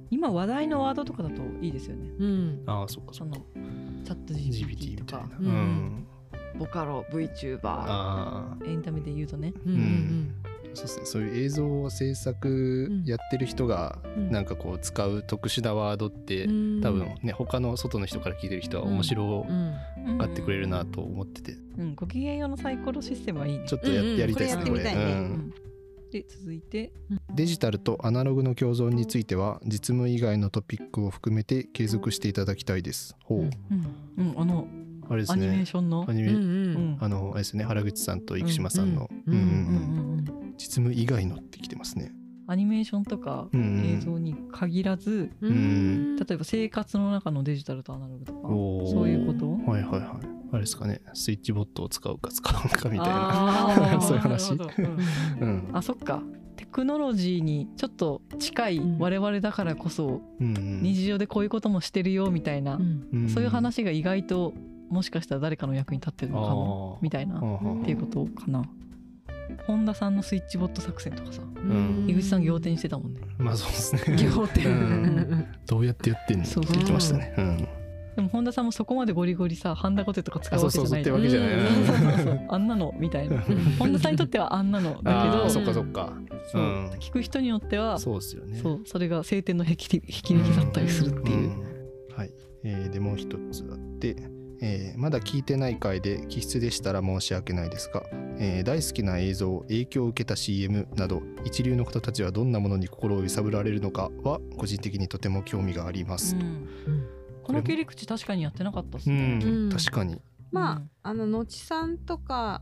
[0.10, 2.10] 今話題のワードとかだといいですよね。
[2.18, 2.64] うん。
[2.66, 5.24] ああそっかそのチャット GPT とか。
[5.28, 5.54] みたいな。
[5.54, 6.06] うん。
[6.54, 6.60] うん。
[6.60, 9.54] ボカロ VTuber エンタメで言うとね。
[9.66, 9.74] うん。
[9.74, 10.36] うん
[10.80, 11.06] そうですね。
[11.06, 14.32] そういう映像制作やってる人がうん。
[14.32, 16.82] なんかこう使う特殊なワードって、うん。
[16.82, 24.08] 多分ね他の外の人から聞いてる人は面白うんがってくれるなと思ってて、うん、ご機嫌用のサイコロシステムはいいねちょっとや,、うん。
[24.10, 24.84] うんやりたいですねこれ。
[24.84, 25.14] やってみたいね。
[25.14, 25.20] うん。
[25.20, 25.54] うん。
[26.12, 26.92] で続いて。
[27.36, 33.16] デジタルとアナログの共存については実務以外のトピックを含めて継続していただきたいです。
[33.24, 33.50] ほう、うん。
[34.18, 34.68] うん、うん、あの
[35.08, 35.66] あれですアニメーね。
[35.66, 36.06] ションの？
[36.08, 37.64] アニメ、うんうんあのあれですね。
[37.64, 40.09] 原口さんと生島さんの、うんうんうん
[40.60, 42.12] 実務以外のってきてますね。
[42.48, 46.16] アニメーションとか映像に限らず、うん。
[46.18, 49.52] 例えば生活の中のデジタルとアナログとかそういうこと？
[49.72, 50.10] はいはいはい。
[50.52, 51.02] あれですかね。
[51.14, 54.02] スイッチボットを使うか使わんかみたいな。
[54.02, 54.54] そういう話。
[54.54, 54.98] うん。
[55.40, 55.70] うん。
[55.74, 56.24] あそっか。
[56.56, 58.98] テクノロジーにちょっと近いうん。
[58.98, 62.80] 我々だからこそ日常でこういうこともしてるよみたいな、
[63.14, 63.30] うん。
[63.30, 64.54] そういう話が意外と
[64.90, 67.42] もしかしたら誰かの役に立ってるのかもみたいなっ
[67.86, 68.64] ていうことかな
[69.66, 72.06] 本田さんのスイッチボット作戦とかさん。
[72.08, 73.22] 井口さん仰天してたもんね。
[73.38, 74.02] まあそうですね。
[74.30, 74.68] 仰天。
[74.68, 75.48] うん。
[75.66, 76.44] どうやってやってんの？
[76.44, 76.66] ってそう。
[76.66, 77.34] そう聞いてましたね。
[77.38, 77.68] うん。
[78.16, 81.50] でも本田さんもそこまでゴリゴリさハンダゴテとか使うわけじゃないあそうそうそうってわけじゃない。
[81.54, 81.86] うん。
[81.86, 82.46] そうそうそう。
[82.50, 83.44] あんなのみたいな。
[83.78, 86.14] 本田さんにとってはあんなのだけどそっかそっか。
[86.52, 86.62] そう。
[86.62, 86.90] うん。
[87.00, 88.60] 聞く人によってはそうですよね。
[88.60, 88.82] そう。
[88.86, 91.64] それが晴天の霹靂霹靂だったりするっていう、ん。
[92.16, 92.32] はい、
[92.64, 94.16] えーでもう一つあって、
[94.62, 98.04] えーまだ聞いてない回で気質でしたら申し訳ないですが、
[98.40, 106.36] えー大好きな映像影響を受けた CM など一流の方たちはどんなものに心を揺さぶられるのかは個人的にとても興味があります。
[106.36, 106.68] うん。
[107.44, 109.70] この切り口確かにやってなかったっすうね、ん、うん。
[109.72, 110.22] 確かに。
[110.52, 110.90] まあ、うん。
[111.04, 112.62] あののちさんとか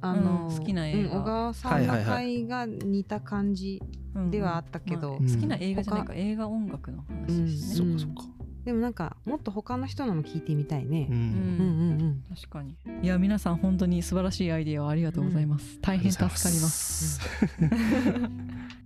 [0.00, 1.16] あの、うん好きな映画。
[1.16, 3.80] うん小川さんの回が似た感じ
[4.14, 7.98] うんではあったけど、まあ好きな映画じゃないか、映画音楽の話ですね、うん。
[7.98, 8.31] そっかそっか。
[8.64, 11.08] でもなんかもっと他の人のも聞いてみたいね。
[11.10, 11.12] う。
[11.12, 11.16] ん。
[11.16, 12.24] うんうんうん。
[12.34, 12.76] 確かに。
[13.02, 17.20] いや皆さん本当に素晴らしいアイディアをありがとうございます、大変助かります。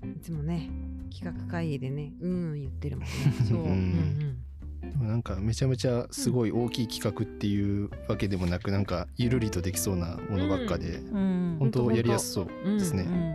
[0.02, 0.70] うん、いつもね
[1.14, 3.12] 企画会議でねうんうん言ってるもんね。
[3.48, 4.36] そう、うんうん
[4.80, 11.56] でもなんかめちゃめちゃすごい大きい企画っていうわけでもなくなんかゆるりとできそうなものばっかで、うん。
[11.58, 13.02] 本当やりやすそうですね。
[13.02, 13.34] うん。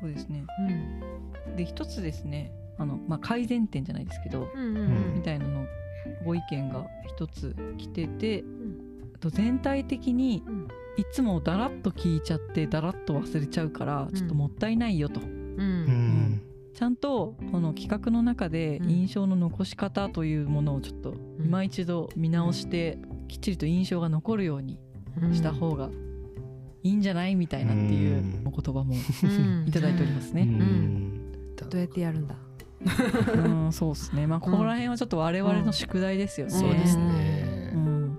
[0.00, 0.44] そうですね。
[1.46, 1.56] うん。
[1.56, 5.14] で一つですねあの、まあ、改善点じゃないですけど、うんうんうん。
[5.14, 5.66] みたいなの
[6.24, 8.44] ご意見が一つ来てて、ん。
[9.14, 10.68] あと全体的にうん。
[10.98, 15.84] いつもだらっと聞いちゃってだらっと忘れちゃうからちょっともったいないよと、ううん。
[15.84, 18.90] んちゃんとこの企画の中でうん。
[18.90, 24.78] 印象の残し方というものをちょっと今一度見直してきっちりと印象が残るように
[25.32, 25.90] した方が
[26.82, 29.64] いいんじゃないみたいなっていうお言葉もうん。
[29.66, 30.42] いただいておりますね。
[30.42, 31.32] うん。
[31.56, 32.36] どうやってやるんだ？
[32.86, 34.26] うん、そうですね。
[34.26, 36.52] まあここら辺はちょっと我々の宿題ですよね。
[36.52, 37.72] そうですうね。
[37.74, 38.18] ん、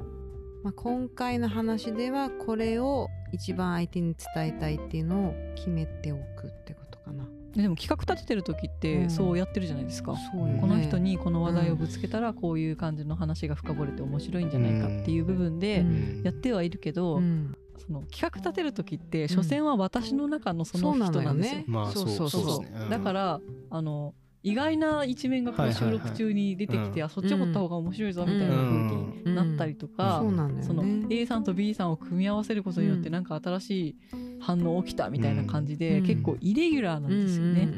[0.63, 7.25] まあ、今回の話ではこれを一番相手に伝えたいっていうのを決めておくってことかな。
[7.55, 10.15] でも企画立ててる時ってうんそうやってるじゃないですか。
[10.31, 21.63] そうよねこの人にこの話題をぶつけたらこういう感じの話が深掘れて面白いんじゃないかっていう部分でうんやってはいるけど、うんその企画立てる時って所詮は私の中のその人なんですよ。
[21.67, 22.79] まあそうそうそうですね。
[22.83, 24.15] うんだからあの
[24.47, 30.23] 意外な一面がこはいうはいはい収録中に出てきて、うんあそっちを掘った方が面白いぞみたいな風になったりとか、
[30.61, 30.83] その。
[31.09, 33.13] A さんと B さんを組み合わせることによってうん。
[33.13, 33.95] なんか新しい
[34.39, 36.05] 反応起きたみたいな感じで、うん。
[36.05, 37.69] 結構イレギュラーなんですよね。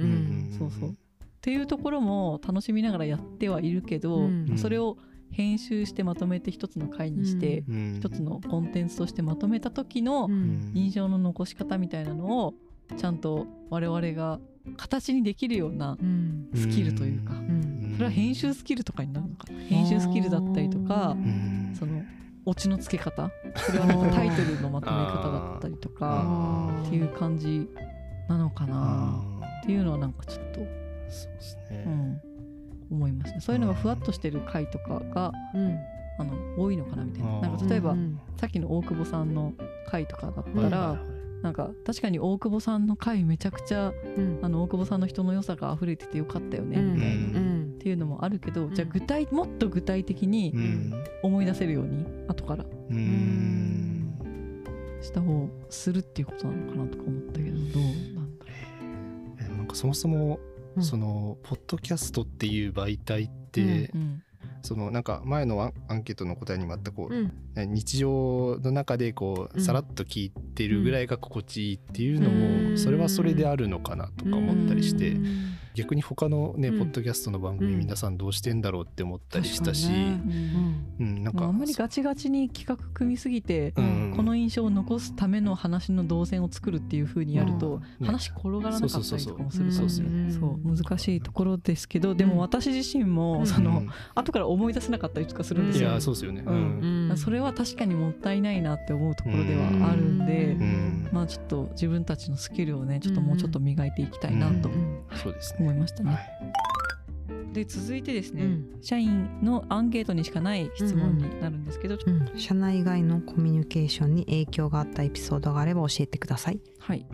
[0.58, 0.90] そうそう。
[0.90, 0.94] っ
[1.42, 4.58] ていうところも楽しみながらやってはいるけど、うん。
[4.58, 4.98] それを
[5.32, 7.96] 編集してまとめて一つの回にして、うん。
[7.98, 10.72] 一つのコンテンツとしてまとめた時のうん。
[10.74, 12.54] 印象の残し方みたいなのを
[12.98, 14.40] ちゃんと我々が
[14.78, 16.50] 形にできるようなうん。
[16.56, 17.94] スキルというか、うん。
[17.96, 19.60] それは編集スキルとかになるのかな。
[19.60, 22.02] 編集スキルだったりとかうんその
[22.46, 23.30] オチの付け方。
[23.56, 27.68] それはなんかタイトルのまとめ方だったりとかっていう感じ
[28.28, 29.22] なのかな。
[29.62, 30.60] っていうのはなんかちょっと、
[31.10, 31.84] そうですね。
[31.86, 32.22] うん、
[32.92, 33.40] 思いますね。
[33.42, 35.78] そういうのがふわっとしてる回とかがうん。
[36.18, 37.40] あの多いのかなみたいな。
[37.40, 38.20] なんか例えば、うん。
[38.38, 39.54] さっきの大久保さんの
[39.88, 44.40] 回とかだったら、はいはいはいなんか確かに大久保さんの回めちゃくちゃうん。
[44.42, 46.94] あの大久保さんの人の良さが溢れててよかったよねうん。
[46.96, 47.74] みたいな、うん。
[47.76, 48.76] っていうのもあるけど、ん。
[48.76, 50.94] じゃあ具体もっと具体的にうん。
[51.24, 54.14] 思い出せるように後からうん。
[55.02, 57.84] した方をするっていうことなのかなとか思ったけどどう
[58.16, 58.52] なんだろ
[59.40, 60.40] えなんかそもそも
[60.76, 60.84] うん。
[60.84, 64.24] そのポッドキャストっていう媒体って、う、うん
[64.62, 67.24] そのなんか前のアンアンケートの答えにもあったこう、うん。
[67.26, 67.32] ね
[67.66, 69.64] 日常の中でこううん。
[69.64, 72.72] さらっと聞いてるぐらいが心地いいっていうのうん。
[72.72, 75.56] もそれはそれであるのかなとか思ったりしてうん。
[75.76, 76.80] 逆に他のねうん。
[76.80, 77.80] ポッドキャストの番組うん。
[77.80, 81.24] 皆さんどうしてんだろうって思ったりしたしうんうん。
[81.24, 84.14] なんかまああんまりガチガチに企画組みすぎてうん。
[84.16, 88.06] この印象を残すための話の動線を作るっていう風にやるとうん。
[88.08, 89.90] 話転がらなかったりとかもするそう
[90.64, 93.14] 難しいところですけどでも私自身うん。
[93.14, 95.90] もそのうん後から思い出せなかったりとかするんですよ。
[95.90, 96.44] いやそうですよね。
[97.16, 100.62] それは確かにもったいないなって思うところではあるんでうん。
[100.62, 101.10] うん。
[101.12, 104.70] まあちょっと自分たちのスキルをねちょっともうちょっと磨いていきたいなと。
[105.60, 106.14] 思いましたはい。
[106.14, 106.54] ね。
[107.54, 108.78] で続いてですね、うん。
[108.82, 112.32] 社員のアンケートにしかない質問になるんですけど、うん。
[112.40, 116.60] 社内外のコミュニケーションに影響があったエピソードがあれば教えてください。
[116.80, 117.06] はい、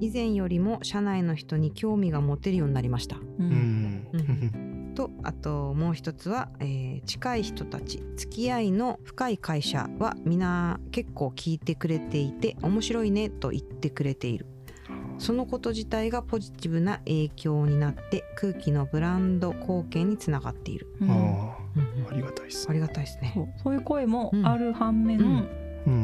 [0.00, 3.16] 以前よりも社内の人に興味が持てるようになりました。
[3.38, 14.46] うんとあともう一つは、えー近い人たち付き合いの深い会社はみんな結構聞いてくれていて面白いねと言ってくれている。
[15.18, 20.88] そのこと自体がポジティブな影響になって空気のブランド貢献につながっている。
[21.00, 21.10] うん。
[21.10, 22.72] あうんあありがたいですあ。
[22.72, 23.32] りがたいですね。
[23.34, 25.48] そうそういう声もある反面、うんうん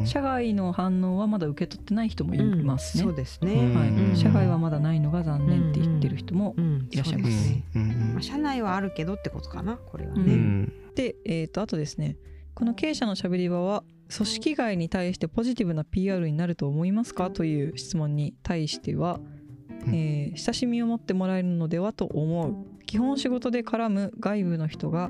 [0.05, 3.03] 社外の反応はまだ受け取ってない人もいますね。
[3.03, 3.89] そうですね、うんはい。
[3.89, 4.15] うん。
[4.15, 6.87] 社外はまだないのが残念って言ってる人も、うん。
[6.89, 7.53] いらっしゃいます。
[8.13, 10.73] まあ、社内はあるけどってことかなこれはうね、うん。
[10.95, 12.17] で、えー、とあとですね
[12.53, 13.83] この経営者のしゃべり場は
[14.15, 19.19] 組織外に対してポジティブな PR になると思いますかという質問に対しては、
[19.87, 19.95] うん。
[19.95, 22.55] えー親しみを持ってもらえるのではと思う。
[22.85, 25.09] 基本仕事で絡む外部の人が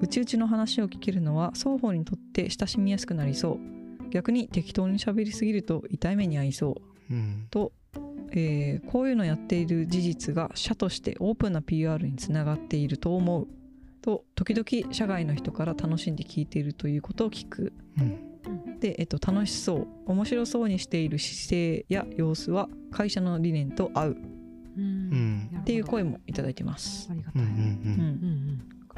[0.00, 3.79] うちうちの話を聞けるのは双方にとって親しみやすくなりそう
[4.10, 7.14] 逆に適当に喋りすぎると痛い目に遭いそう。
[7.14, 7.46] うん。
[7.50, 7.72] と、
[8.32, 13.48] えーこういうのやっている事実が社としてオープンな PR につながっていると思う。
[14.02, 17.72] と時々社外の人から楽しんで聞いているということを聞く。
[17.98, 18.78] うん。
[18.80, 19.88] で、えっと、楽しそう。
[20.06, 24.16] 面白そうにしている姿勢や様子は会社の理念と合う。
[24.76, 25.50] うん。
[25.60, 27.08] っていう声もいただいてます。
[27.10, 27.14] あ。
[27.14, 27.42] りがたい、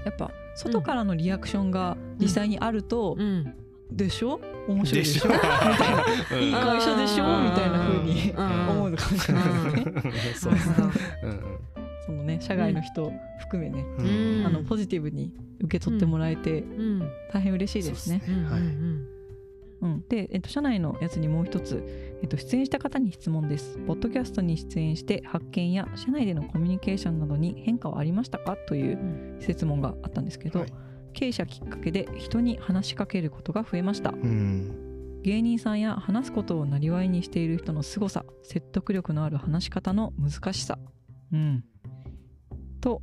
[0.04, 3.54] やっぱ外からのリアクションが実際にあると、うん
[3.96, 4.40] でしょ？
[4.68, 5.28] 面白いでしょ？
[5.28, 7.24] でみたいいい会社でしょ？
[7.24, 7.44] うん。
[7.44, 8.68] みたいな風にうん。
[8.70, 10.34] 思うのかもしれないですね。
[10.34, 10.76] そうですね。
[11.24, 11.58] うん。
[12.06, 14.06] そのね社外の人含めね、うん。
[14.06, 14.46] うん。
[14.46, 17.10] あのポジティブに受け取ってもらえてうん。
[17.32, 18.22] 大変嬉しいですね。
[18.24, 18.62] そうはい。
[19.82, 21.82] うん、で、えっと、社内のやつにもう一つ、
[22.22, 23.78] えっと、出演した方に質問です。
[23.84, 28.56] ポッドキャストに出演して発見や社内でのコミュニケーションなどに変化はありましたか？
[28.68, 30.72] という質問があったんですけど、はい
[31.12, 34.10] 経営者きっかけで人に話しかけることが増えました。
[34.10, 35.20] うん。
[35.22, 40.78] 芸人さんや話すことをなりわいにしている人の凄さ説得力のある話し方の難しさ、
[41.32, 41.64] うん、
[42.80, 43.02] と,、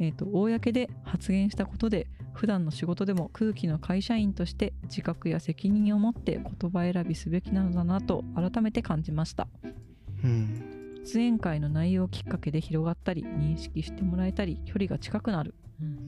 [0.00, 9.46] えーと公で発言したことで普段の仕事でも空気の会社員として自覚や責任を持って言葉選びすべきなのだなと改めて感じました。
[10.24, 11.02] うん。
[11.04, 15.54] 出演会の内容をきっかけで広がったり認識してもらえたり距離が近くなる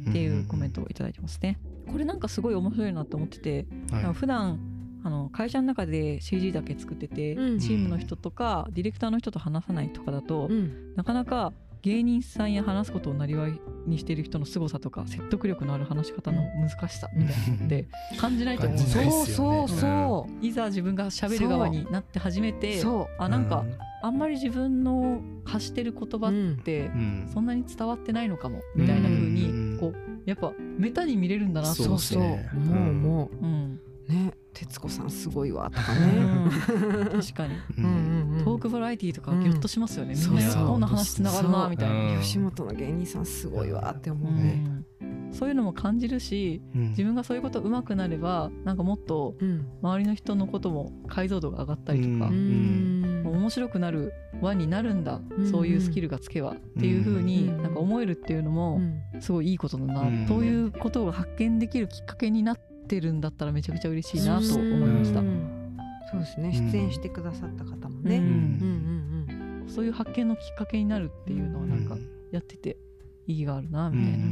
[0.09, 1.59] っていうコメントをいただいてますね。
[1.91, 4.13] これなんかすごい面白いなと思っててはい。
[4.13, 4.59] 普段
[5.05, 7.59] あの会社の中で CG だけ作ってて、うん。
[7.59, 10.95] チームの人とかディレクターの人と話さないとかだと、うん。
[10.97, 11.53] なかなか
[11.85, 17.87] 芸人さんや話すことをなりわいにしている人の凄さとか説得力のある話し方の難しさみたいなのって
[18.19, 19.03] 感じないと思うんですよ。
[19.03, 23.07] 感じないそうそうそいざ自分が喋る側になって初めうてそう。
[23.19, 23.67] あなんか
[24.03, 27.31] あんまり自分の発してる言葉うんってうん。
[27.35, 29.35] そんなに伝わってないのかもみたいな風うん。
[29.75, 29.95] にこう
[30.25, 32.05] やっぱメタに見れるんだなとそう思って。
[32.07, 33.47] ですねもうもう。
[33.47, 33.81] ん。
[33.81, 36.07] うね徹子さんすごいわとかうね
[36.47, 36.51] ん。
[37.21, 37.55] 確かに。
[37.79, 37.85] うん。
[37.85, 42.21] うんうんトークバラエティーとかギュッとしますよね、うんみんなそうそうこんな話つながるなみたいな、うん。
[42.21, 44.85] 吉本の芸人さんすごいわって思ううねん。
[45.33, 46.89] そういうのも感じるしうん。
[46.91, 49.67] 自分がそういうこと上手くなればなんかもっとうん。
[49.83, 53.23] 周りの人のことも解像度が上がったりとか、うん。
[53.25, 54.13] 面白くなる
[54.43, 55.51] 輪になるんだ、うん。
[55.51, 56.51] そういうスキルがつけば。
[56.53, 57.63] っていう風にうん。
[57.63, 59.01] なんか思えるっていうのうもん。
[59.21, 60.27] すごいいいことだな、うん。
[60.29, 65.77] そういうことが発見できるきっかけになってるんだったらめちゃくちゃ嬉しいなと思いました、うん。
[66.11, 66.49] そうですね。
[66.55, 66.71] うん。
[66.71, 68.19] 出演してくださった方もね。
[68.19, 71.97] ううんんうんそういう発見のきっかけになるっていうのはなんか
[72.31, 72.77] やってて
[73.27, 74.27] 意義があるなみたいな、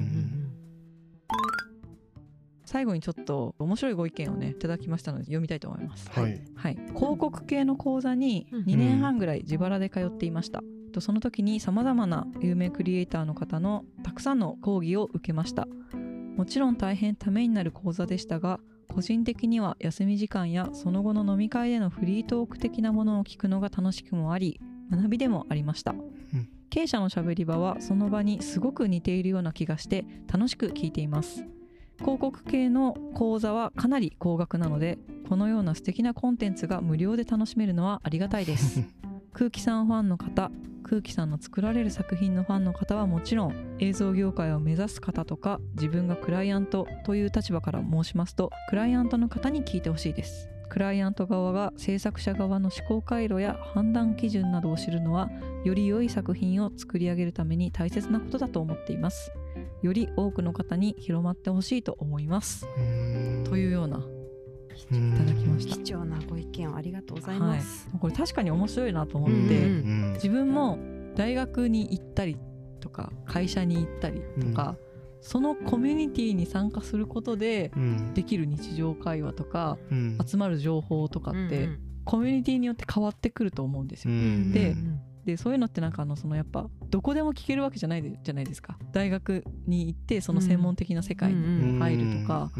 [2.65, 6.09] 最後にちょっと面白いご意見をねいただきましたので読みたいと思います。
[6.11, 6.41] はい。
[6.55, 8.65] はい、広告系の講座にうん。
[8.65, 10.63] 2年半ぐらい自腹で通っていました。
[10.93, 15.67] とその時にさまざまな有名クリエイターの方のたくさんの講義を受けました。
[16.37, 25.93] もちろん大変ためになる講座でしたが個人的には休み時間やその後の飲み会でのフリートーク的なものを聞くのが楽しくもあり学びでもありました。
[25.93, 25.99] ん
[26.69, 31.45] 経営者のしゃべり場はその場にすごく似ているような気がして楽しく聞いています。
[31.99, 34.99] 広告系の講座はかなり高額なので
[35.29, 38.83] このような素敵なコンテンツが無料で楽しめるのはありがたいです
[39.33, 40.51] 空気さんファンの方
[40.83, 50.49] 空気さんの作られる作品のファンの方はもちろん映像業界を目指す方とか自分がクライアントという立場から申しますとクライアントの方に聞いてほしいです。
[50.69, 55.31] クライアント側が制作者側の思考回路や判断基準などを知るのは
[55.65, 59.33] より良い作品を作り上げるために大切なことだと思っています。
[59.83, 62.67] より多くの方に広まってほしいと思います。
[63.45, 64.03] というような
[64.91, 69.67] いただきました貴重なご意見をありがとうございます、これ確かに面白いなと思って、
[70.15, 70.79] 自分も
[71.15, 72.37] 大学に行ったり
[72.81, 74.77] とか会社に行ったりとか、
[75.23, 78.15] そのコミュニティに参加することでうん。
[78.15, 80.19] できる日常会話とかうん。
[80.27, 84.13] 集まる情報とかって、うんコミュニティによって変わってくると思うんですよ。
[84.13, 84.51] うん。
[84.51, 88.77] でうんでそういうのってなんかあのそのやっぱどこでも聞けるわけじゃないでじゃないですか。
[88.93, 92.51] 大学に行ってその専門的な世界に入るとか、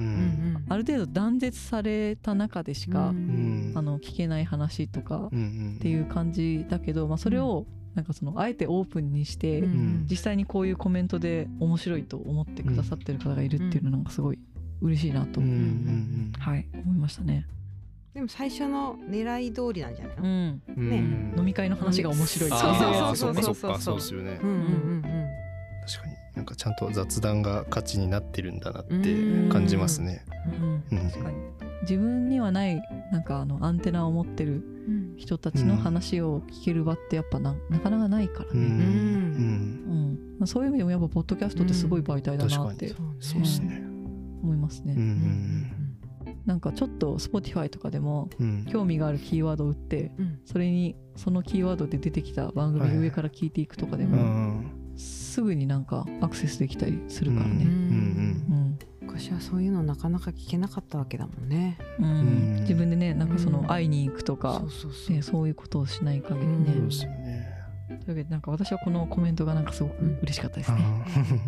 [0.69, 14.39] ある程度断絶された中でしか、うんあの聞けない話とかうんっていう感じだけど、まあ、それをなんかそのあえてオープンにして、ん実際にこういうコメントで面白いと思ってくださってる方がいるっていうのはなんかすごい
[14.81, 17.47] 嬉しいなと、はい思いましたね。
[18.15, 20.99] でも最初の狙い通りなんじゃないの、うん、うんね。
[20.99, 21.39] うん。
[21.39, 23.55] 飲み会の話が面白いっていあーそうそうそうそう。
[23.55, 24.39] そっかそうですよね。
[24.43, 25.03] うんうん
[25.85, 29.49] 確かになんかちゃんと雑談が価値になってるんだなってうん。
[29.49, 30.25] 感じますね。
[30.61, 30.99] うん。
[30.99, 31.11] うん。
[31.11, 31.37] 確かに。
[31.83, 35.15] 自分にはないなんかあのアンテナを持ってるうん。
[35.17, 38.59] 人たちの話を聞ける場ってやっぱななかなかないからうん。
[38.59, 38.69] うね、ん。
[38.69, 38.85] う
[40.35, 40.37] ん。
[40.39, 43.19] まあ、そういう意味でもやっぱポッドキャストってすごい媒体だなって確そうね。
[43.21, 43.83] そうですね。
[44.43, 45.82] 思いますね、うんうん
[46.47, 48.65] なんかちょっと Spotify とかでもうん。
[48.69, 50.41] 興味があるキーワードを打ってうん。
[50.45, 54.71] それにそのキーワードで出てきた番はい組上から聞いていくとかでうもん。
[54.97, 57.65] すぐになんかアクセスできたりするからうんね。
[57.65, 58.79] うん。
[59.03, 61.79] 昔はそういうのなかなか聞けなかったわけだもんね。
[61.99, 62.05] うん。
[62.07, 62.57] うん。
[62.61, 63.67] 自分でねなんかそのうん。
[63.67, 66.53] 会いに行くとかそうそうそう、ねそういうことをしない限りね。
[66.55, 66.67] うん。
[66.67, 67.53] そうですよね。
[67.89, 70.79] というわけでなんか私はこのコメントがなんかすごく嬉しかったですね。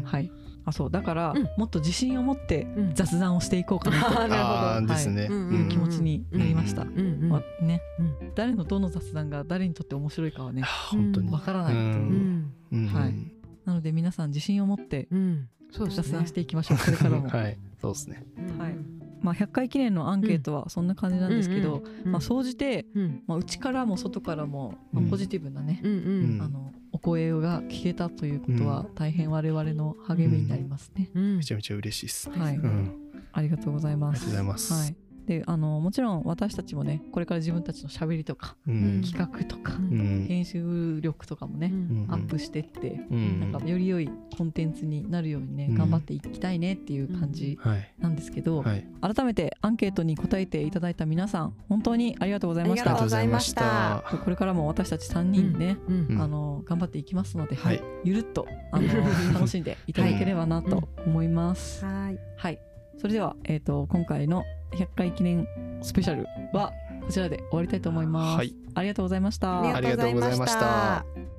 [0.05, 0.31] あはい。
[0.67, 1.49] あそうだから、うん。
[1.59, 2.95] もっと自信を持ってうん。
[2.95, 4.07] 雑談をしていこうかなと。
[4.07, 4.35] あーなるほど。
[4.37, 5.29] あーですね。
[5.31, 6.83] うんいう気持ちになりました。
[6.83, 6.99] うんうん。
[6.99, 8.35] うんまあね、うん。
[8.35, 11.31] 誰のどの雑談が誰にとって面白いかはね本当に。
[11.31, 12.53] わからないという、うん。
[12.73, 13.15] うんはい。
[13.65, 15.49] なので皆さん自信を持ってうん。
[15.71, 16.03] そうですね。
[16.05, 17.29] 雑談していきましょう、これからも。
[17.31, 17.59] はい。
[17.81, 18.25] そうですね。
[18.59, 18.77] はい
[19.25, 23.23] まあ、100回記念のアンケートはそんな感じなんですけど、うんまあ、総じて、うん。
[23.27, 25.09] まあ、内からも外からも、まあうん。
[25.09, 26.43] ポジティブなね、うんうん。
[26.43, 31.11] あのお声が聞けたということは大変我々の励みになりますね。
[31.15, 31.37] うん。
[31.39, 32.93] めちゃめちゃ嬉しいですはい、うん。
[33.33, 34.25] ありがとうございます。
[34.25, 34.73] ありがとうございます。
[34.75, 34.97] はい、
[35.27, 39.03] であのもちろん私たちもねこれから自分たちのしゃべりとかうん。
[39.03, 40.27] 企画とか、うん。
[40.27, 42.07] 編集力とかもね、うん。
[42.11, 43.53] アップしてって、うん。
[43.53, 45.75] なんかより良いコンテンツになるようにね、うん。
[45.75, 47.93] 頑張っていきたいねっていう感じはい。
[47.99, 48.87] なんですけど、はい。
[49.01, 53.05] 改めてアンケートに答えていただいた皆さん本当にありがとうございましありがとうた。
[53.05, 54.05] ございました。
[54.25, 55.77] これからも私たち3人ね、
[56.19, 57.83] あの頑張っていきますので、はい。
[58.05, 58.87] ゆるっとあの
[59.35, 61.85] 楽しんでいただければなと思います。
[61.85, 62.19] はい。
[62.37, 62.59] はい、
[62.99, 64.45] それでは、えー、と今回の
[64.75, 65.47] 100回記念
[65.83, 66.73] スペシャルは
[67.07, 68.37] こちらで終わりたいと思います。
[68.39, 69.61] はいありがとうございました。
[69.75, 71.34] ありがとうございました